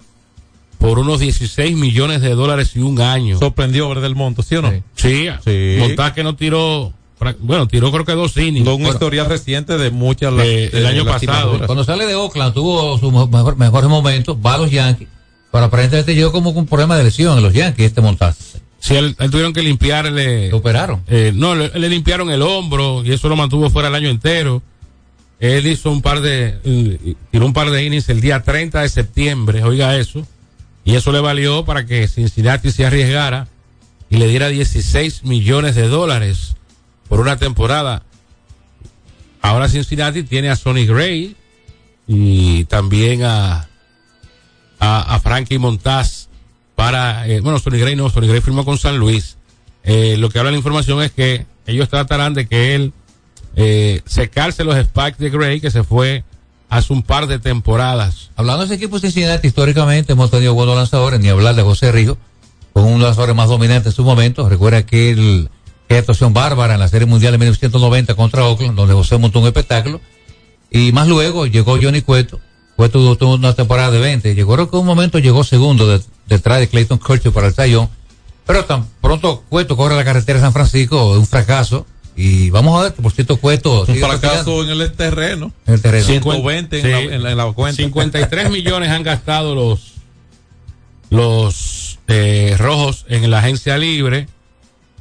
[0.77, 3.39] por unos 16 millones de dólares y un año.
[3.39, 4.71] Sorprendió ver del monto, ¿sí o no?
[4.95, 5.77] Sí, Sí.
[5.79, 6.93] Montaz que no tiró,
[7.39, 8.65] bueno, tiró creo que dos innings.
[8.67, 11.59] Con una historia reciente de muchas Eh, el año pasado.
[11.65, 15.07] Cuando sale de Oakland tuvo sus mejor- mejores momentos, va a los Yankees,
[15.51, 18.37] pero aparentemente llegó como con un problema de lesión en los Yankees este Montaz.
[18.79, 20.49] Sí, él, él tuvieron que limpiarle.
[20.51, 21.01] Lo operaron.
[21.07, 24.61] Eh, no, le, le limpiaron el hombro y eso lo mantuvo fuera el año entero.
[25.39, 29.63] Él hizo un par de, tiró un par de innings el día 30 de septiembre,
[29.63, 30.25] oiga eso.
[30.85, 33.47] Y eso le valió para que Cincinnati se arriesgara
[34.09, 36.55] y le diera 16 millones de dólares
[37.07, 38.03] por una temporada.
[39.41, 41.35] Ahora Cincinnati tiene a Sonny Gray
[42.07, 43.67] y también a,
[44.79, 46.27] a, Frankie Montaz
[46.75, 49.37] para, eh, bueno, Sonny Gray no, Sonny Gray firmó con San Luis.
[49.83, 52.93] Eh, lo que habla la información es que ellos tratarán de que él
[53.55, 56.23] eh, secarse los spikes de Gray que se fue
[56.69, 58.31] hace un par de temporadas.
[58.35, 62.17] Hablando de ese equipo Cincinnati, históricamente hemos tenido buenos lanzadores, ni hablar de José Rijo,
[62.73, 64.49] con un lanzador más dominante en su momento.
[64.49, 65.49] Recuerda que el,
[65.87, 69.45] que actuación bárbara en la Serie Mundial de 1990 contra Oakland, donde José montó un
[69.47, 70.01] espectáculo.
[70.71, 72.39] Y más luego llegó Johnny Cueto.
[72.75, 74.35] Cueto tuvo una temporada de 20.
[74.35, 77.87] Llegó creo que un momento llegó segundo de- detrás de Clayton Kershaw para el Sayón.
[78.45, 81.85] Pero tan pronto Cueto corre la carretera de San Francisco, un fracaso.
[82.17, 85.51] Y vamos a ver que por cierto Cueto Un fracaso en el terreno.
[85.67, 86.05] en el terreno.
[86.05, 87.81] 120 en, la, en la- en la cuenta.
[87.81, 89.93] 53 millones han gastado los
[91.09, 94.27] los eh, rojos en la agencia libre.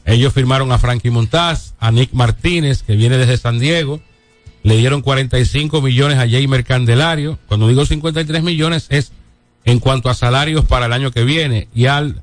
[0.04, 4.00] Ellos firmaron a Frankie Montaz, a Nick Martínez, que viene desde San Diego.
[4.62, 7.38] Le dieron 45 millones a Jamer Candelario.
[7.48, 9.12] Cuando digo 53 millones es
[9.64, 11.68] en cuanto a salarios para el año que viene.
[11.74, 12.22] Y al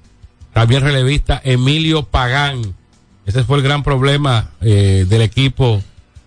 [0.53, 2.75] también relevista Emilio Pagán.
[3.25, 5.81] Ese fue el gran problema eh, del equipo,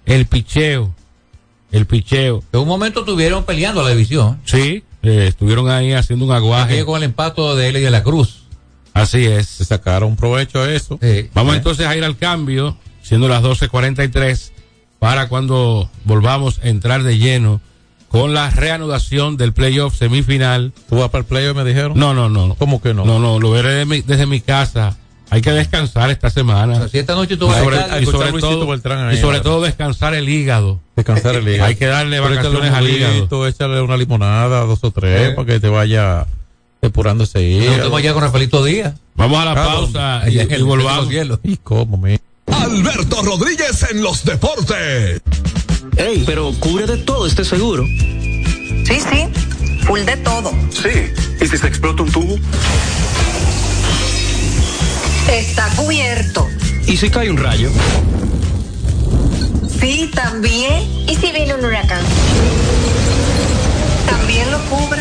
[0.07, 0.95] el picheo.
[1.71, 2.43] El picheo.
[2.53, 4.41] En un momento estuvieron peleando la división.
[4.45, 6.85] Sí, eh, estuvieron ahí haciendo un aguaje.
[6.85, 8.44] Con el empato de él y de la Cruz.
[8.95, 9.47] Así es.
[9.49, 10.99] Se sacaron provecho a eso.
[11.35, 14.53] Vamos entonces a ir al cambio, siendo las 12.43,
[14.99, 17.61] para cuando volvamos a entrar de lleno
[18.09, 20.73] con la reanudación del playoff semifinal.
[20.89, 21.99] ¿Tú vas para el playoff, me dijeron?
[21.99, 22.55] No, no, no.
[22.55, 23.05] ¿Cómo que no?
[23.05, 24.97] No, no, lo veré de mi- desde mi casa.
[25.31, 26.87] Hay que descansar esta semana.
[26.87, 29.41] Si esta noche tú vas a sobre, estar- y sobre a todo, Beltrán y sobre
[29.41, 30.79] todo descansar el hígado.
[30.95, 31.65] Descansar el hígado.
[31.65, 33.49] Hay que darle Pero vacaciones al hígado.
[33.49, 35.33] Échale una limonada, dos o tres, Eh.
[35.35, 36.27] para que te vaya
[36.89, 37.59] Depurándose ahí.
[37.67, 38.93] Nos vemos allá con Rafaelito Díaz.
[39.15, 41.09] Vamos a la pausa y, en el- y volvamos.
[41.43, 42.21] ¿Y cómo, me?
[42.47, 45.23] Alberto Rodríguez en los deportes.
[45.97, 47.85] Ey, pero cubre de todo este seguro.
[47.87, 49.29] Sí, sí,
[49.87, 50.51] full de todo.
[50.71, 50.91] Sí.
[51.41, 52.37] ¿Y si se explota un tubo?
[55.31, 56.47] Está cubierto.
[56.87, 57.71] ¿Y si cae un rayo?
[59.81, 60.83] Sí, también.
[61.09, 62.03] ¿Y si viene un huracán?
[64.07, 65.01] También lo cubre.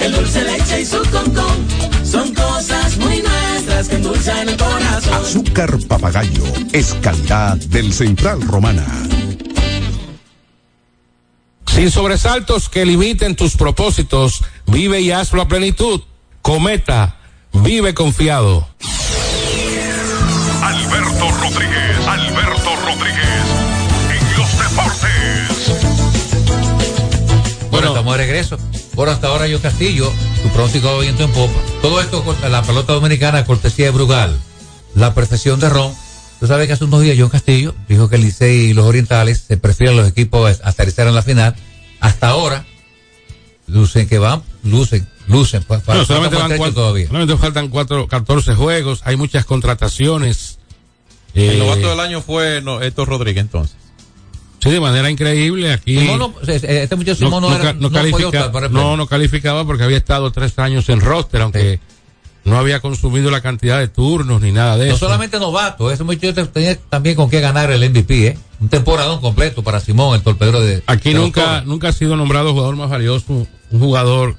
[0.00, 1.66] el dulce leche y su concón.
[2.04, 5.14] Son cosas muy nuestras que endulzan el corazón.
[5.14, 8.86] Azúcar papagayo es calidad del Central Romana.
[11.66, 16.00] Sin sobresaltos que limiten tus propósitos, vive y hazlo a plenitud.
[16.40, 17.16] Cometa,
[17.52, 18.66] vive confiado.
[20.62, 23.44] Alberto Rodríguez, Alberto Rodríguez,
[24.10, 25.10] en los deportes.
[27.70, 28.58] Bueno, estamos de regreso.
[28.96, 30.10] Por hasta ahora yo Castillo,
[30.42, 31.60] tu pronóstico viento en popa.
[31.82, 34.36] Todo esto con la pelota dominicana cortesía de Brugal.
[34.94, 35.92] La perfección de Ron.
[36.40, 39.44] Tú sabes que hace unos días John Castillo dijo que el Licey y los Orientales
[39.46, 41.54] se prefieren los equipos a aterrizar en la final.
[42.00, 42.64] Hasta ahora,
[43.66, 45.64] lucen que van, lucen, lucen.
[45.68, 47.06] No, solamente, falta van mucho cuatro- todavía.
[47.08, 50.58] solamente faltan cuatro, 14 juegos, hay muchas contrataciones.
[51.34, 53.76] El Eh, novato del año fue no, Héctor Rodríguez entonces.
[54.66, 55.98] Sí, de manera increíble aquí.
[55.98, 59.84] Simón no- este muchacho Simón no, no, era- no no califica- no, no calificaba porque
[59.84, 61.80] había estado tres años en roster, aunque
[62.44, 65.06] no había consumido la cantidad de turnos ni nada de No eso.
[65.06, 68.38] solamente novato, ese muchacho tenía también con qué ganar el MVP, ¿eh?
[68.60, 70.82] Un temporadón completo para Simón, el torpedero de.
[70.86, 74.36] Aquí de nunca, nunca ha sido nombrado jugador más valioso, un jugador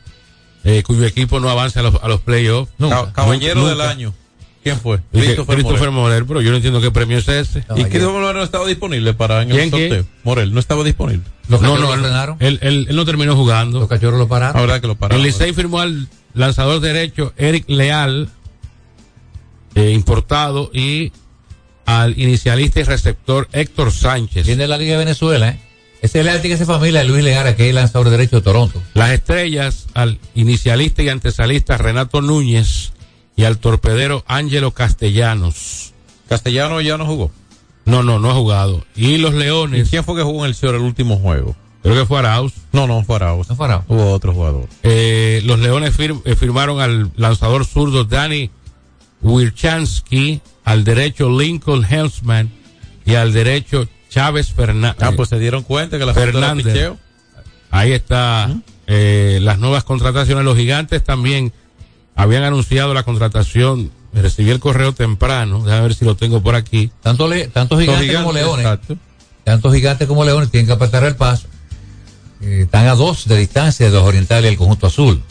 [0.64, 2.72] eh, cuyo equipo no avance a los, a los playoffs.
[2.80, 3.70] Ca- Caballero Nunca.
[3.72, 4.14] del año.
[4.72, 5.00] ¿Quién fue?
[5.12, 6.24] Christopher Christopher Morel.
[6.24, 7.60] Morel, pero yo no entiendo qué premio es ese.
[7.76, 10.06] Y Christopher Morel no estaba disponible para en el sorteo.
[10.24, 11.24] Morel no estaba disponible.
[11.50, 13.80] Los no, cachorros no, lo él, él, él- él no terminó jugando.
[13.80, 14.62] Los cachorros lo pararon.
[14.62, 15.22] Verdad que lo pararon.
[15.22, 18.30] El Licey firmó al lanzador derecho Eric Leal,
[19.76, 21.12] eh, importado, y
[21.86, 24.46] al inicialista y receptor Héctor Sánchez.
[24.46, 25.60] Viene de la Liga de Venezuela, ¿eh?
[26.02, 28.42] Ese Leal tiene que ser familia de Luis Legara, que es el lanzador derecho de
[28.44, 28.82] Toronto.
[28.94, 32.92] Las estrellas al inicialista y antesalista Renato Núñez
[33.38, 35.94] y al torpedero Ángelo Castellanos.
[36.28, 37.32] Castellano ya no jugó.
[37.86, 38.84] No, no, no ha jugado.
[38.98, 41.56] Y los ¿Y Leones, quién fue que jugó en el el último juego?
[41.84, 42.52] creo que fue Arauz.
[42.74, 43.48] No, no fue Arauz.
[43.48, 43.86] No fue Arauz.
[43.88, 44.68] Hubo otro jugador.
[44.84, 48.50] Eh, los Leones fir- eh, firmaron al lanzador zurdo Danny
[49.22, 52.52] Wirchansky, al derecho Lincoln Helsman
[53.06, 55.02] y al derecho Chávez Fernández.
[55.02, 56.94] Ah, pues se dieron cuenta que la Fernández.
[57.70, 58.54] Ahí está
[58.88, 60.44] eh, las nuevas contrataciones.
[60.44, 61.54] Los gigantes también
[62.18, 63.92] habían anunciado la contratación.
[64.14, 65.64] Recibí el correo temprano.
[65.64, 66.90] Déjame ver si lo tengo por aquí.
[67.04, 68.66] Tanto, le, tanto gigantes, como leones.
[68.66, 68.98] Exacto.
[69.44, 71.48] Tanto gigantes como leones tienen que apretar el paso.
[72.42, 75.22] Eh, están a dos de distancia de los orientales y el conjunto azul.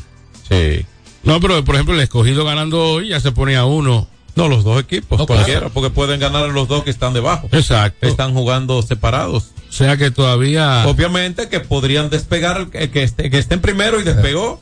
[0.48, 0.86] Sí.
[1.24, 4.08] No, pero por ejemplo, el escogido ganando hoy ya se pone a uno.
[4.36, 5.74] No, los dos equipos, No, cualquiera, claro.
[5.74, 7.48] porque pueden ganar los dos que están debajo.
[7.52, 8.06] Exacto.
[8.06, 9.50] Están jugando separados.
[9.68, 10.86] O sea que todavía.
[10.86, 14.60] Obviamente que podrían despegar, el que, esté, que estén primero y despegó.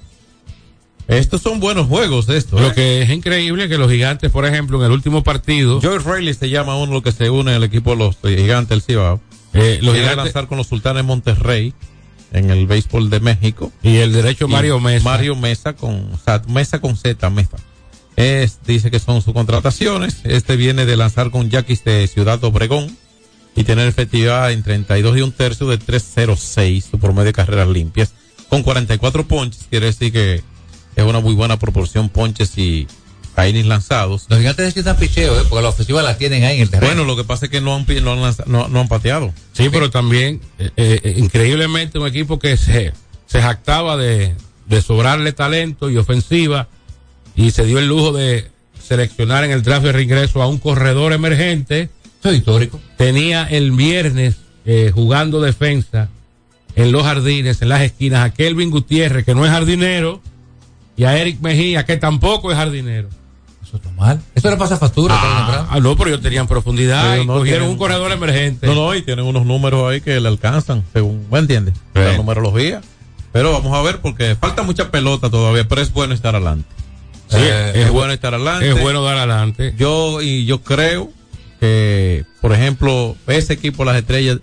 [1.06, 2.58] Estos son buenos juegos, esto.
[2.58, 2.72] Lo ¿eh?
[2.74, 6.48] que es increíble que los gigantes, por ejemplo, en el último partido, Joey Riley se
[6.48, 9.20] llama uno lo que se une al equipo de los gigantes del Cibao.
[9.52, 11.74] eh, los gigantes lanzar con los sultanes Monterrey
[12.32, 13.70] en el béisbol de México.
[13.82, 15.04] y el derecho Mario Y Mesa.
[15.04, 17.56] Mario Mesa con, o sea, Mesa con Z, Mesa.
[18.16, 20.20] Es, dice que son sus contrataciones.
[20.24, 22.96] Este viene de lanzar con Yaquis de Ciudad Obregón
[23.56, 28.14] y tener efectividad en 32 y un tercio de 306, su promedio de carreras limpias,
[28.48, 29.66] con 44 ponches.
[29.68, 30.42] Quiere decir que
[30.96, 32.86] es una muy buena proporción ponches y
[33.36, 34.26] innings lanzados.
[34.28, 35.44] Los gigantes necesitan picheo, ¿eh?
[35.48, 36.94] porque la ofensiva la tienen ahí en el terreno.
[36.94, 39.32] Bueno, lo que pasa es que no han, no han, lanza- no, no han pateado.
[39.52, 42.92] Sí, pero también, eh, eh, increíblemente, un equipo que se,
[43.26, 44.34] se jactaba de,
[44.66, 46.68] de sobrarle talento y ofensiva
[47.34, 51.12] y se dio el lujo de seleccionar en el draft de reingreso a un corredor
[51.12, 51.88] emergente.
[52.20, 52.80] Eso es histórico.
[52.96, 56.08] Tenía el viernes eh, jugando defensa
[56.76, 60.22] en los jardines, en las esquinas, a Kelvin Gutiérrez, que no es jardinero,
[60.96, 63.08] y a Eric Mejía, que tampoco es jardinero.
[63.62, 64.20] Eso está mal.
[64.34, 65.14] Eso le pasa factura.
[65.18, 65.68] Zambrano.
[65.70, 68.66] Ah, no, pero ellos tenían profundidad y no cogieron tienen- un corredor emergente.
[68.66, 71.74] No, no, y tienen unos números ahí que le alcanzan, según, ¿me entiendes?
[71.94, 72.80] La numerología.
[73.32, 76.68] Pero vamos a ver porque falta mucha pelota todavía, pero es bueno estar adelante.
[77.28, 78.68] Sí, Eh, es es, bu- bueno estar adelante.
[78.70, 79.74] Es bueno dar adelante.
[79.76, 81.10] Yo y yo creo
[81.58, 84.38] que, por ejemplo, ese equipo las estrellas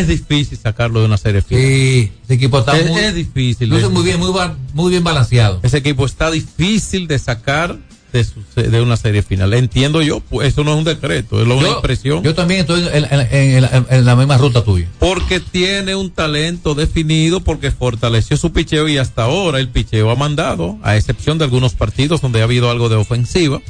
[0.00, 1.62] es difícil sacarlo de una serie final.
[1.64, 3.72] Sí, ese equipo está es, muy, es difícil.
[3.72, 4.20] es- muy bien,
[4.74, 5.60] muy, bien balanceado.
[5.62, 7.78] ese equipo está difícil de sacar
[8.12, 9.52] de, su- de una serie final.
[9.54, 12.22] Entiendo yo, pues eso no es un decreto, es una impresión.
[12.22, 14.86] Yo también estoy en, en- en- en- en la misma ruta tuya.
[15.00, 20.14] porque tiene un talento definido, porque fortaleció su picheo y hasta ahora el picheo ha
[20.16, 23.60] mandado, a excepción de algunos partidos donde ha habido algo de ofensiva,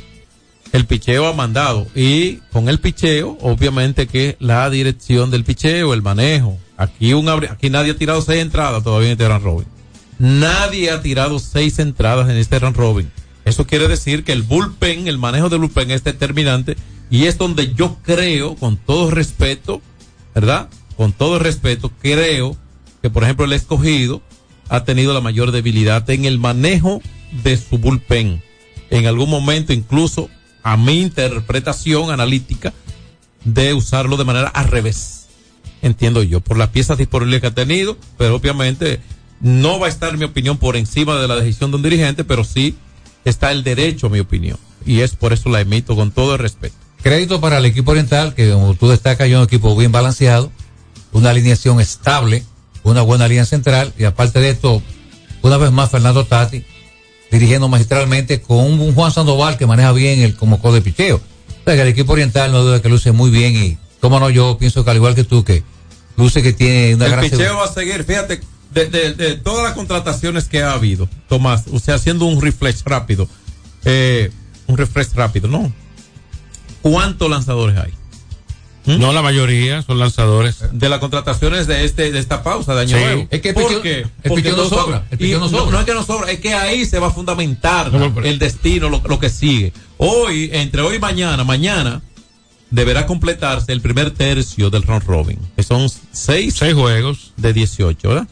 [0.74, 1.86] el picheo ha mandado.
[1.94, 6.58] Y con el picheo, obviamente que la dirección del picheo, el manejo.
[6.76, 9.66] Aquí, un, aquí nadie ha tirado seis entradas todavía en este round robin.
[10.18, 13.08] Nadie ha tirado seis entradas en este round robin.
[13.44, 16.76] Eso quiere decir que el bullpen, el manejo del bullpen es determinante
[17.08, 19.80] y es donde yo creo, con todo respeto,
[20.34, 20.68] ¿verdad?
[20.96, 22.56] Con todo respeto, creo
[23.00, 24.22] que, por ejemplo, el escogido
[24.68, 27.00] ha tenido la mayor debilidad en el manejo
[27.44, 28.42] de su bullpen.
[28.90, 30.30] En algún momento, incluso
[30.64, 32.72] a mi interpretación analítica,
[33.44, 35.26] de usarlo de manera al revés.
[35.82, 39.00] Entiendo yo, por las piezas disponibles que ha tenido, pero obviamente
[39.40, 42.42] no va a estar mi opinión por encima de la decisión de un dirigente, pero
[42.42, 42.76] sí
[43.26, 44.58] está el derecho a mi opinión.
[44.86, 46.74] Y es por eso la emito con todo el respeto.
[47.02, 50.50] Crédito para el equipo oriental, que como tú destacas, es un equipo bien balanceado,
[51.12, 52.42] una alineación estable,
[52.82, 54.82] una buena línea central, y aparte de esto,
[55.42, 56.64] una vez más Fernando Tati,
[57.34, 61.16] dirigiendo magistralmente con un, Juan Sandoval que maneja bien el como co de picheo.
[61.16, 64.30] O sea, que el equipo oriental no duda que luce muy bien y, cómo no,
[64.30, 65.62] yo pienso que al igual que tú, que
[66.16, 67.60] luce que tiene una el gran picheo seguridad.
[67.60, 68.40] va a seguir, fíjate,
[68.72, 72.82] de, de- de todas las contrataciones que ha habido, Tomás, o sea, haciendo un refresh
[72.84, 73.28] rápido,
[73.84, 74.30] eh,
[74.66, 75.72] un refresh rápido, ¿no?
[76.82, 77.92] ¿Cuántos lanzadores hay?
[78.86, 78.98] ¿Mm?
[78.98, 80.56] No, la mayoría son lanzadores.
[80.72, 83.02] De las contrataciones de este de esta pausa de año Sí.
[83.04, 83.26] nuevo.
[83.30, 85.70] Es que el no sobra, el no no, sobra.
[85.72, 88.88] no es que no sobra, es que ahí se va a fundamentar No, el destino,
[88.90, 89.72] lo, lo que sigue.
[89.96, 92.02] Hoy, entre hoy y mañana, mañana
[92.70, 97.32] deberá completarse el primer tercio del round robin, que son seis, Seis juegos.
[97.36, 98.28] de 18, ¿verdad?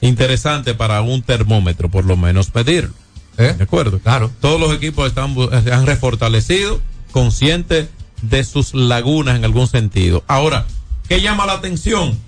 [0.00, 2.92] Interesante para un termómetro, por lo menos medirlo.
[3.38, 3.54] ¿Eh?
[3.56, 3.98] ¿De acuerdo?
[3.98, 4.30] Claro.
[4.40, 5.34] Todos los equipos están,
[5.72, 6.80] han refortalecido,
[7.12, 7.88] conscientes
[8.22, 10.24] de sus lagunas en algún sentido.
[10.26, 10.66] Ahora,
[11.08, 12.18] ¿qué llama la atención?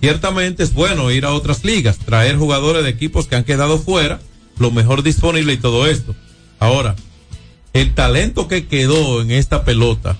[0.00, 4.20] Ciertamente es bueno ir a otras ligas, traer jugadores de equipos que han quedado fuera,
[4.58, 6.14] lo mejor disponible y todo esto.
[6.60, 6.94] Ahora,
[7.72, 10.16] el talento que quedó en esta pelota,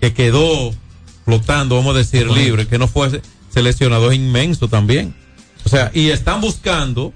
[0.00, 0.72] que quedó
[1.24, 3.22] flotando, vamos a decir, libre, que no fue
[3.52, 5.14] seleccionado, es inmenso también.
[5.64, 7.12] O sea, y están buscando,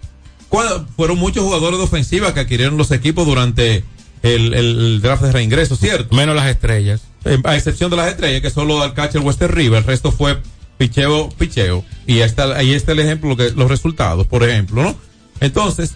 [0.48, 3.84] ¿cuál- fueron muchos jugadores de ofensiva que adquirieron los equipos durante
[4.22, 6.14] el, el draft de reingreso, ¿cierto?
[6.16, 7.02] Menos las estrellas.
[7.24, 10.38] Eh, a excepción de las estrellas, que solo al catcher Western River, el resto fue
[10.78, 11.84] picheo, picheo.
[12.06, 14.96] Y ahí está, ahí está el ejemplo, lo que, los resultados, por ejemplo, ¿no?
[15.40, 15.94] Entonces,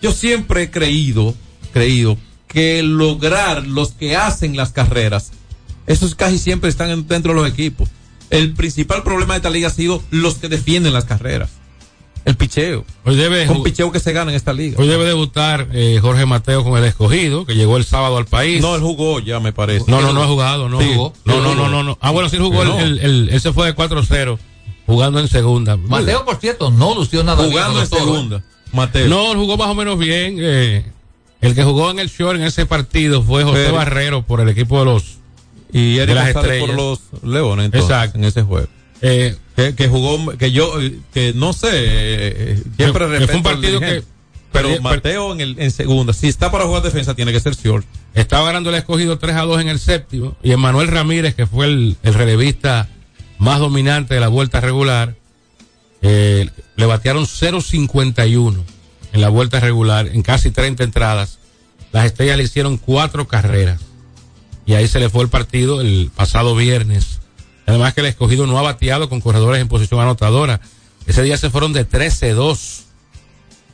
[0.00, 1.34] yo siempre he creído,
[1.72, 2.16] creído,
[2.46, 5.32] que lograr los que hacen las carreras,
[5.86, 7.88] esos casi siempre están en- dentro de los equipos.
[8.30, 11.50] El principal problema de esta liga ha sido los que defienden las carreras.
[12.28, 12.84] El picheo.
[13.06, 14.76] Hoy debe, Con ju- picheo que se gana en esta liga.
[14.78, 18.60] hoy debe debutar eh, Jorge Mateo con el escogido, que llegó el sábado al país.
[18.60, 19.90] No, él jugó ya, me parece.
[19.90, 21.12] No, no, no ha jugado, no Sí, jugó.
[21.16, 21.96] sí, No, no, no, no, no.
[22.02, 22.64] Ah, bueno, sí jugó.
[22.64, 22.78] No.
[22.78, 24.38] El, el, él se fue de 4-0
[24.86, 25.76] jugando en segunda.
[25.78, 28.42] Mateo, por cierto, no lució nada Jugando en segunda.
[28.72, 29.08] Mateo.
[29.08, 30.36] No, él jugó más o menos bien.
[30.38, 30.84] eh,
[31.40, 34.50] el que jugó en el short en ese partido fue José Pero- Barrero por el
[34.50, 35.16] equipo de los.
[35.72, 37.00] Y Eric de las González por estrellas.
[37.22, 38.18] los Leones, entonces, Exacto.
[38.18, 38.68] en ese juego.
[39.00, 43.26] eh, Que, que jugó, que yo, eh, que no sé, eh, siempre Que- que respeto
[43.26, 44.04] fue un partido que-
[44.52, 47.84] Pero Mateo en, el, en segunda, si está para jugar defensa, tiene que ser short.
[48.14, 50.36] estaba ganando el escogido 3 a 2 en el séptimo.
[50.44, 52.88] Y Emanuel Ramírez, que fue el, el relevista
[53.38, 55.16] más dominante de la vuelta regular,
[56.02, 58.64] eh, le batearon 0.51
[59.12, 61.38] en la vuelta regular, en casi 30 entradas.
[61.90, 63.80] las estrellas le hicieron cuatro carreras.
[64.66, 67.18] Y ahí se le fue el partido el pasado viernes.
[67.68, 70.60] Además que el escogido no ha bateado con corredores en posición anotadora.
[71.06, 72.80] Ese día se fueron de 13-2.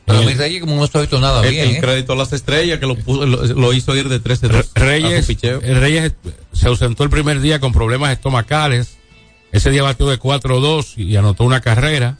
[0.05, 1.69] Pero Eh, mi Reyes como no está visto nada El, bien.
[1.69, 1.81] el ¿eh?
[1.81, 5.27] crédito a las estrellas que lo, puso- lo, lo hizo ir de 13 2 Reyes,
[5.43, 6.11] el Reyes
[6.53, 8.97] se ausentó el primer día con problemas estomacales.
[9.51, 12.17] Ese día batió de 4-2 y anotó una carrera.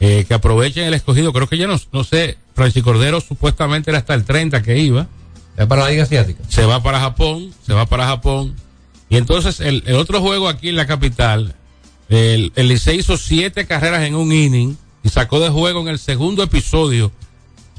[0.00, 1.32] Eh, que aprovechen el escogido.
[1.32, 5.08] Creo que ya no, no sé, Francis Cordero supuestamente era hasta el 30 que iba.
[5.56, 6.40] Es para la Liga Asiática.
[6.48, 8.54] Se va para Japón, se va para Japón.
[9.10, 11.54] Y entonces el, el otro juego aquí en la capital,
[12.08, 15.98] el, el Licey hizo siete carreras en un inning y sacó de juego en el
[15.98, 17.10] segundo episodio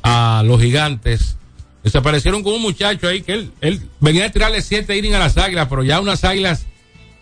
[0.04, 1.36] a los gigantes.
[1.84, 5.16] Y se aparecieron con un muchacho ahí que él, él venía a tirarle siete innings
[5.16, 6.66] a las águilas, pero ya unas águilas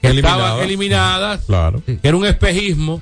[0.02, 0.66] que estaban Eliminadas.
[0.66, 1.84] eliminadas, Claro.
[1.86, 3.02] que era un espejismo,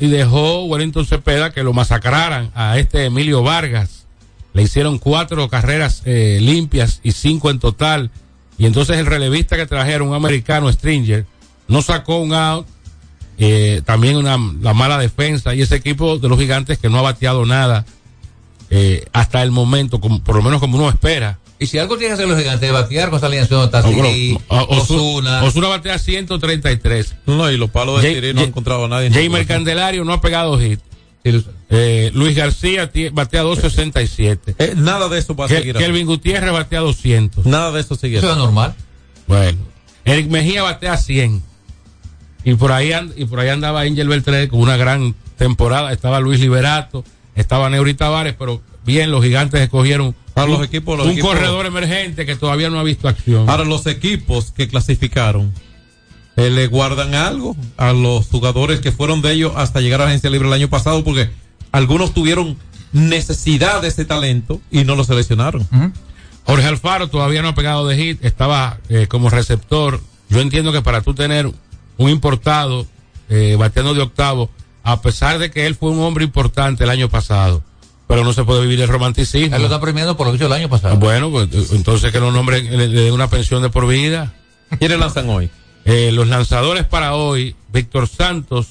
[0.00, 4.06] y dejó Wellington Cepeda que lo masacraran a este Emilio Vargas.
[4.52, 8.10] Le hicieron cuatro carreras eh, limpias y cinco en total.
[8.58, 11.26] Y entonces el relevista que trajeron, un americano, Stringer,
[11.68, 12.66] no sacó un out.
[13.38, 17.02] eh, también una, la mala defensa y ese equipo de los gigantes que no ha
[17.02, 17.84] bateado nada
[18.70, 21.38] eh, hasta el momento, como, por lo menos como uno espera.
[21.58, 25.42] Y si algo tiene que hacer los gigantes, batear con esa alineación de Ozuna.
[25.44, 27.14] Osuna batea 133.
[27.26, 29.10] No, y los palos de Siri no han encontrado a nadie.
[29.10, 30.80] Jamer Candelario no ha pegado hit.
[31.68, 34.54] Eh, Luis García batea 267.
[34.58, 35.84] Eh, nada de eso va a Kel- seguir así.
[35.84, 37.44] Kelvin Gutiérrez batea 200.
[37.46, 38.74] Nada de eso sigue Eso es normal.
[39.26, 39.58] Bueno.
[40.04, 41.42] Eric Mejía batea 100.
[42.44, 45.92] Y por ahí, and- y por ahí andaba Angel Beltré con una gran temporada.
[45.92, 47.04] Estaba Luis Liberato,
[47.34, 51.30] estaba Neuri Tavares, pero bien, los gigantes escogieron Para los un, equipos, los un equipos-
[51.34, 53.50] corredor emergente que todavía no ha visto acción.
[53.50, 55.52] Ahora, los equipos que clasificaron,
[56.36, 60.10] eh, le guardan algo a los jugadores que fueron de ellos hasta llegar a la
[60.10, 61.30] agencia libre el año pasado, porque
[61.72, 62.56] algunos tuvieron
[62.92, 65.66] necesidad de ese talento y no lo seleccionaron.
[66.44, 70.00] Jorge Alfaro todavía no ha pegado de hit, estaba eh, como receptor.
[70.28, 71.50] Yo entiendo que para tú tener
[71.98, 72.86] un importado
[73.28, 74.50] eh, bateando de octavo,
[74.82, 77.62] a pesar de que él fue un hombre importante el año pasado,
[78.06, 79.56] pero no se puede vivir el romanticismo.
[79.56, 80.96] Él lo está premiando por lo que hizo el año pasado.
[80.96, 84.32] Bueno, pues eh, entonces que lo nombren, le, le den una pensión de por vida.
[84.78, 85.50] ¿Quiénes lanzan hoy?
[85.84, 88.66] Eh, los lanzadores para hoy, Víctor Santos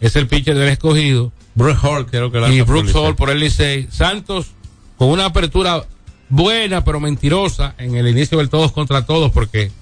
[0.00, 1.32] es el pitcher del escogido.
[1.56, 2.94] Brooks Hall creo que lanza Y Licey.
[2.94, 3.88] Hall por el Licey.
[3.90, 4.48] Santos
[4.96, 5.84] con una apertura
[6.28, 9.72] buena pero mentirosa en el inicio del todos contra todos porque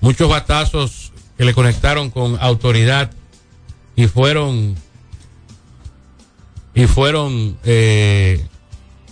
[0.00, 3.10] muchos batazos que le conectaron con autoridad
[3.94, 4.76] y fueron
[6.74, 8.44] y fueron eh,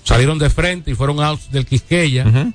[0.04, 2.52] salieron de frente y fueron outs del Quisqueya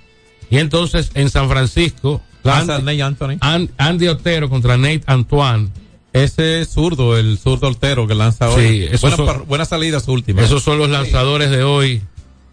[0.49, 3.37] y entonces en San Francisco Andy, Anthony.
[3.77, 5.69] Andy Otero contra Nate Antoine
[6.13, 8.83] Ese es zurdo, el zurdo altero que lanza Sí, hoy.
[8.85, 10.41] esos buena, son- par- buena salida su última.
[10.41, 12.01] Esos son los lanzadores de hoy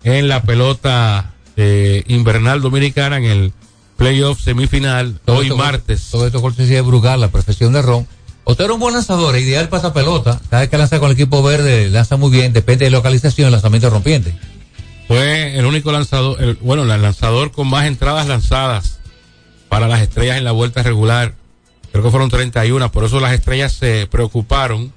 [0.04, 3.52] en la pelota eh, invernal dominicana en el
[3.96, 6.09] playoff semifinal, Todo hoy esto- martes.
[6.11, 8.07] Todo esto cortesía de Brugal, la perfección de Ron.
[8.44, 10.38] Usted era un buen lanzador, ideal para esa pelota.
[10.50, 13.88] Cada vez que lanza con el equipo verde, lanza muy bien, depende de localización, lanzamiento
[13.88, 14.36] rompiente.
[15.09, 18.98] Fue el único lanzador, el- bueno, el lanzador con más entradas lanzadas
[19.68, 21.34] para las estrellas en la vuelta regular.
[21.97, 24.92] Creo que fueron 31, por eso las estrellas se preocuparon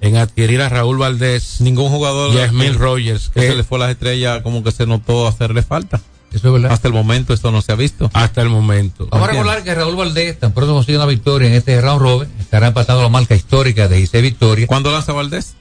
[0.00, 3.76] en adquirir a Raúl Valdés Ningún jugador y a Rogers, que que se le fue
[3.76, 6.00] a las estrellas como que se notó hacerle falta.
[6.32, 6.72] Eso es verdad.
[6.72, 8.08] Hasta el momento esto no se ha visto.
[8.14, 9.06] hasta el momento.
[9.10, 12.28] Vamos a recordar que Raúl Valdés tan pronto consigue una victoria en este round robin,
[12.38, 14.66] estará empatando la marca histórica de Giselle Victoria.
[14.66, 15.56] ¿Cuándo lanza Valdés?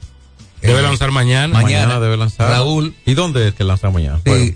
[0.61, 1.53] Debe lanzar mañana.
[1.53, 2.51] Mañana, debe lanzar.
[2.51, 2.95] Raúl.
[3.05, 4.21] ¿Y dónde es que lanza mañana?
[4.25, 4.55] Sí,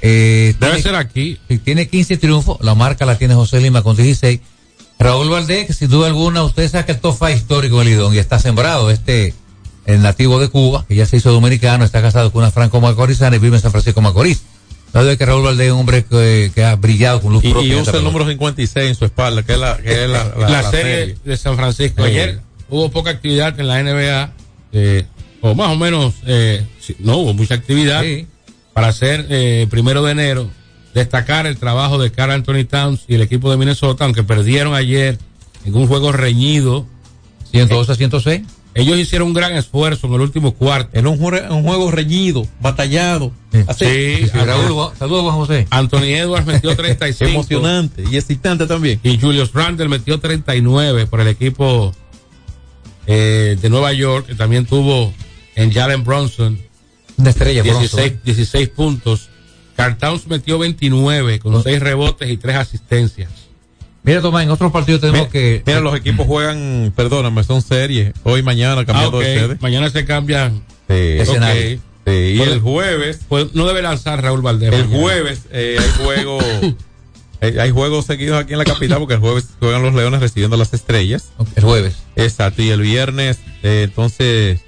[0.00, 1.38] eh, Debe tiene- ser aquí.
[1.48, 4.40] Sí, tiene 15 triunfos, la marca la tiene José Lima con 16.
[4.98, 8.18] Raúl Valdés, que sin duda alguna, usted saca el top 5 histórico del Lidón y
[8.18, 9.34] está sembrado este,
[9.84, 13.36] el nativo de Cuba, que ya se hizo dominicano, está casado con una franco macorizana
[13.36, 14.42] y vive en San Francisco Macorís.
[14.92, 17.68] Sabe que Raúl Valdés es un hombre que, que ha brillado con luz Y, propia.
[17.68, 20.24] y en usa el número 56 en su espalda, que es la, que es la,
[20.38, 22.02] la- la, la serie, de San Francisco.
[22.02, 22.08] Sí.
[22.10, 22.40] Ayer
[22.70, 24.32] hubo poca actividad en la NBA,
[24.72, 25.04] eh,
[25.42, 26.64] o más o menos, eh,
[27.00, 28.26] no hubo mucha actividad Sí.
[28.72, 30.50] para hacer eh, primero de enero.
[30.96, 35.18] Destacar el trabajo de Carl Anthony Towns y el equipo de Minnesota, aunque perdieron ayer
[35.66, 36.86] en un juego reñido.
[37.50, 38.42] 102 a 106.
[38.72, 40.88] Ellos hicieron un gran esfuerzo en el último cuarto.
[40.98, 43.30] En un, jue- un juego reñido, batallado.
[43.66, 43.84] Así.
[44.22, 45.66] Sí, saludos Juan José.
[45.68, 47.30] Anthony Edwards metió 35.
[47.30, 48.98] Emocionante y excitante también.
[49.02, 51.94] Y Julius Randle metió 39 por el equipo
[53.06, 55.12] eh, de Nueva York, que también tuvo
[55.54, 56.58] en Jalen Bronson
[57.18, 57.80] Una estrella, Bronson.
[58.00, 59.28] 16, 16 puntos.
[59.76, 63.30] Carl Towns metió 29 con 6 rebotes y 3 asistencias.
[64.02, 65.62] Mira, Tomás, en otros partidos tenemos Mira, que.
[65.66, 68.12] mira, los equipos juegan, perdóname, son series.
[68.22, 69.24] Hoy, mañana, Ah, cambiando ok.
[69.24, 69.58] de sede.
[69.60, 70.62] Mañana se cambian.
[70.88, 70.94] Sí.
[70.94, 71.80] Escenario.
[72.06, 73.20] Y el jueves.
[73.28, 74.72] Pues no debe lanzar Raúl Valdés.
[74.72, 75.02] El mañana.
[75.02, 76.38] jueves eh, hay juego.
[77.40, 80.56] hay, hay juegos seguidos aquí en la capital porque el jueves juegan los Leones recibiendo
[80.56, 81.30] las estrellas.
[81.56, 81.96] El jueves.
[82.14, 82.62] Exacto.
[82.62, 84.60] Y el viernes, eh, entonces,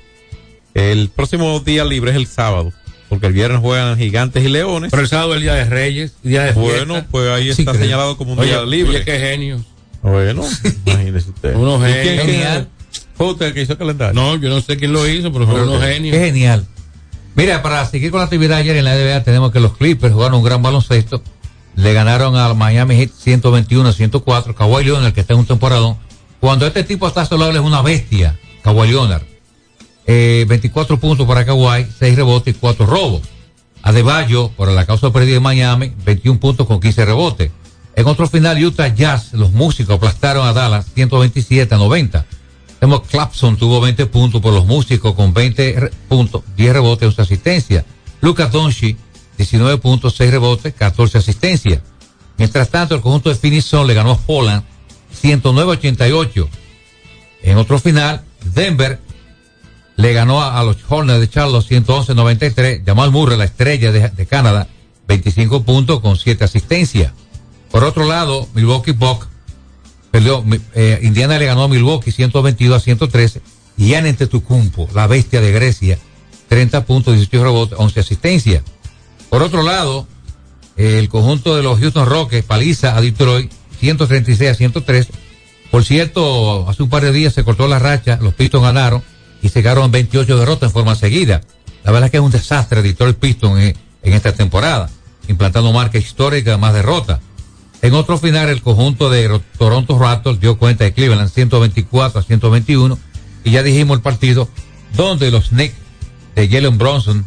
[0.75, 2.73] el próximo día libre es el sábado.
[3.19, 4.91] Porque el viernes juegan Gigantes y Leones.
[4.93, 7.09] Pero el sábado es el día de Reyes, día de Bueno, fiesta.
[7.11, 7.83] pues ahí Sí, está creo.
[7.85, 8.97] señalado como un Oye, día libre.
[8.97, 9.65] Oye, qué genio.
[10.03, 10.45] Bueno,
[10.87, 11.57] imagínese usted.
[11.57, 12.25] Unos ¿Y quién- genios.
[12.25, 12.69] quién- Genial.
[13.17, 14.15] Fue usted el que hizo el calendario.
[14.15, 16.17] No, yo no sé quién lo hizo, pero son unos genios.
[16.17, 16.65] Qué genial.
[17.35, 20.39] Mira, para seguir con la actividad ayer en la NBA tenemos que los Clippers jugaron
[20.39, 21.21] un gran baloncesto.
[21.75, 24.55] Le ganaron al Miami Heat 121 a 104.
[24.55, 25.97] Kawhi Leonard, que está en un temporadón.
[26.41, 29.23] Cuando este tipo está saludable es una bestia, Kawhi Leonard.
[30.11, 33.21] Eh, 24 puntos para Kawhi, 6 rebotes y 4 robos.
[33.83, 37.51] Adebayo, por la causa perdida en Miami, 21 puntos con 15 rebotes.
[37.95, 42.25] En otro final, Utah Jazz, los músicos aplastaron a Dallas 127 a 90.
[42.81, 47.23] Tenemos Clapson tuvo 20 puntos por los músicos con 20 re- puntos, 10 rebotes, 11
[47.23, 47.85] asistencias.
[48.23, 48.97] Lucas Donchi,
[49.37, 51.81] 19 puntos, 6 rebotes, 14 asistencias.
[52.39, 54.63] Mientras tanto, el conjunto de Phoenix le ganó a Holland
[55.23, 56.49] 109-88.
[57.43, 58.23] En otro final,
[58.55, 59.01] Denver
[59.99, 62.85] le ganó a, los Hornets de Charlotte 111-93.
[62.87, 64.69] Jamal Murray, la estrella de, de Canadá,
[65.09, 67.13] 25 puntos con 7 asistencias.
[67.73, 69.27] Por otro lado, Milwaukee Bucks
[70.13, 70.45] perdió,
[70.77, 73.43] eh, Indiana le ganó a Milwaukee 122 a 113.
[73.77, 75.99] Y Antetokounmpo, la bestia de Grecia,
[76.49, 78.63] 30 puntos, 18 rebotes, 11 asistencias.
[79.29, 80.07] Por otro lado,
[80.77, 85.09] el conjunto de los Houston Rockets paliza a Detroit 136 a 103.
[85.73, 89.03] Por cierto, hace un par de días se cortó la racha, los Pistons ganaron
[89.43, 89.49] y
[89.85, 91.41] en 28 derrotas en forma seguida.
[91.85, 94.91] La verdad es que es un desastre Detroit Pistons en, en esta temporada,
[95.29, 97.21] implantando marca histórica de más derrotas.
[97.81, 102.23] En otro final, el conjunto de Ro- Toronto Raptors dio cuenta de Cleveland 124 a
[102.25, 102.99] 121.
[103.45, 104.49] Y ya dijimos el partido
[104.97, 105.75] donde los Knicks
[106.35, 107.25] de Jalen Bronson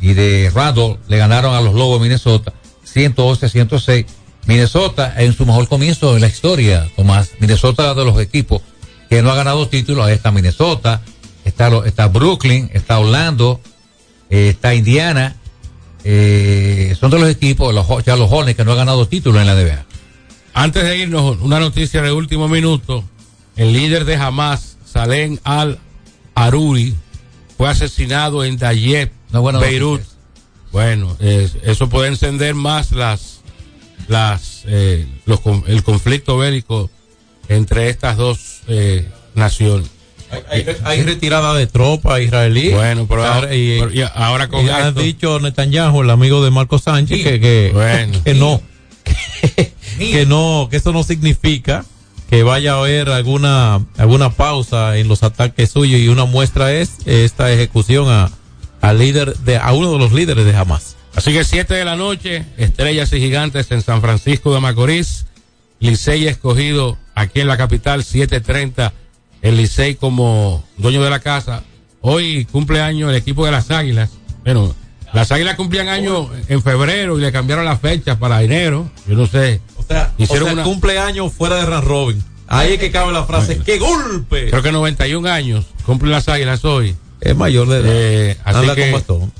[0.00, 2.52] y de Randall le ganaron a los Lobos de Minnesota
[2.84, 4.06] 111 a 106.
[4.46, 7.30] Minnesota en su mejor comienzo en la historia, Tomás.
[7.40, 8.62] Minnesota de los equipos
[9.10, 10.06] que no ha ganado títulos.
[10.06, 11.00] Ahí está Minnesota,
[11.44, 13.60] está, Brooklyn, está Orlando,
[14.30, 15.36] eh, está Indiana.
[16.06, 19.46] eh, son de los equipos, los, ya los Hornets que no han ganado títulos en
[19.46, 19.84] la NBA.
[20.52, 23.04] Antes de irnos, una noticia de último minuto.
[23.56, 26.94] El líder de Hamas, Salem al-Aruri,
[27.56, 30.00] fue asesinado en Dayeb, buena Beirut.
[30.72, 33.40] Bueno, es- eso puede encender más las,
[34.08, 36.90] las, eh, los, el conflicto bélico
[37.48, 39.88] entre estas dos eh, naciones.
[40.50, 42.70] Hay, hay retirada de tropas israelí.
[42.70, 46.50] Bueno, pero Ahora- ahora- pero y ahora con y ha dicho Netanyahu, el amigo de
[46.50, 48.20] Marco Sánchez, que, que, Bueno.
[48.24, 48.60] que no,
[49.98, 51.84] que no, que eso no significa
[52.30, 56.92] que vaya a haber alguna, alguna pausa en los ataques suyos y una muestra es
[57.06, 58.30] esta ejecución a,
[58.80, 60.96] al líder de, a uno de los líderes de Hamas.
[61.14, 65.26] Así que 7 de la noche, Estrellas y Gigantes en San Francisco de Macorís,
[65.78, 68.90] Licey escogido aquí en la capital, 7.30,
[69.44, 71.62] el Licey como dueño de la casa.
[72.00, 74.10] Hoy cumple año el equipo de las Águilas.
[74.42, 74.74] Bueno,
[75.12, 78.90] las Águilas cumplían año en febrero y le cambiaron la fecha para enero.
[79.06, 79.60] Yo no sé.
[79.76, 82.24] O sea, Hicieron o sea, una- cumpleaños fuera de Ran Robin.
[82.46, 84.48] Ahí es que cabe la frase, ¡qué golpe!
[84.50, 86.96] Creo que 91 años cumplen las Águilas hoy.
[87.20, 87.86] Es mayor de edad.
[87.90, 89.32] Eh, así que con bastón.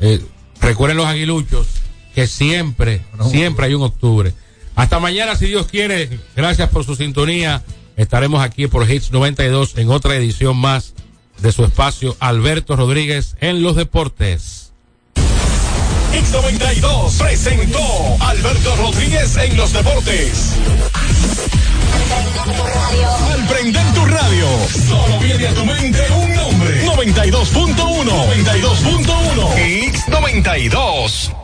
[0.00, 0.20] eh,
[0.60, 1.66] recuerden los aguiluchos
[2.14, 4.32] que siempre, siempre hay un octubre.
[4.76, 6.08] Hasta mañana, si Dios quiere.
[6.36, 7.62] Gracias por su sintonía.
[7.96, 10.94] Estaremos aquí por Hits 92 en otra edición más
[11.40, 14.72] de su espacio Alberto Rodríguez en los deportes.
[16.12, 17.80] X92 presentó
[18.20, 20.54] Alberto Rodríguez en los deportes.
[23.32, 24.46] Al prender tu radio,
[24.88, 26.86] solo viene a tu mente un nombre.
[26.86, 28.04] 92.1.
[28.04, 29.92] 92.1.
[29.92, 31.43] X92.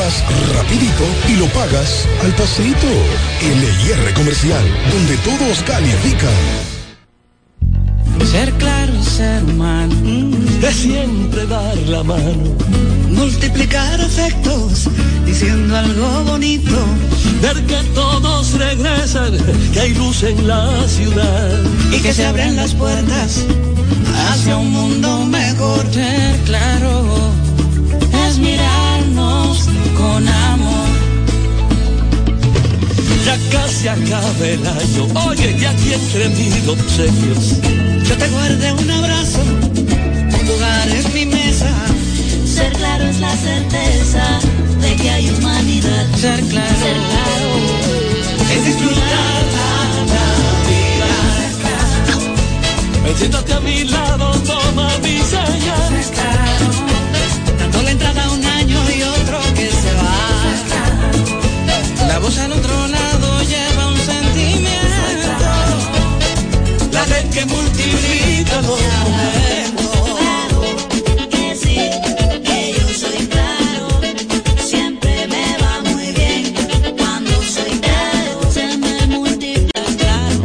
[0.55, 2.87] rapidito y lo pagas al pasito.
[3.41, 6.33] LIR Comercial, donde todos califican.
[8.31, 9.93] Ser claro, ser humano,
[10.61, 12.55] es siempre dar la mano.
[13.09, 14.89] Multiplicar afectos,
[15.25, 16.77] diciendo algo bonito.
[17.41, 19.37] Ver que todos regresan,
[19.73, 21.59] que hay luz en la ciudad.
[21.91, 23.45] Y que se abren las puertas
[24.29, 25.85] hacia un mundo mejor.
[25.91, 27.05] Ser claro,
[28.27, 28.80] es mirarnos
[33.25, 37.61] Ya casi acaba el año, oye, ya aquí entre mil obsequios.
[38.07, 41.69] Yo te guardé un abrazo, un lugar en mi mesa.
[42.45, 44.39] Ser claro es la certeza
[44.81, 46.05] de que hay humanidad.
[46.19, 47.49] Ser claro, Ser claro.
[48.55, 49.43] es disfrutar
[50.13, 50.27] la
[50.67, 51.11] vida.
[53.17, 55.93] Siéntate a mi lado, toma mi señal.
[57.59, 60.17] Dándole entrada a un año y otro que se va.
[62.07, 63.10] La voz al otro lado.
[67.11, 69.20] tienes que multiplicarlo.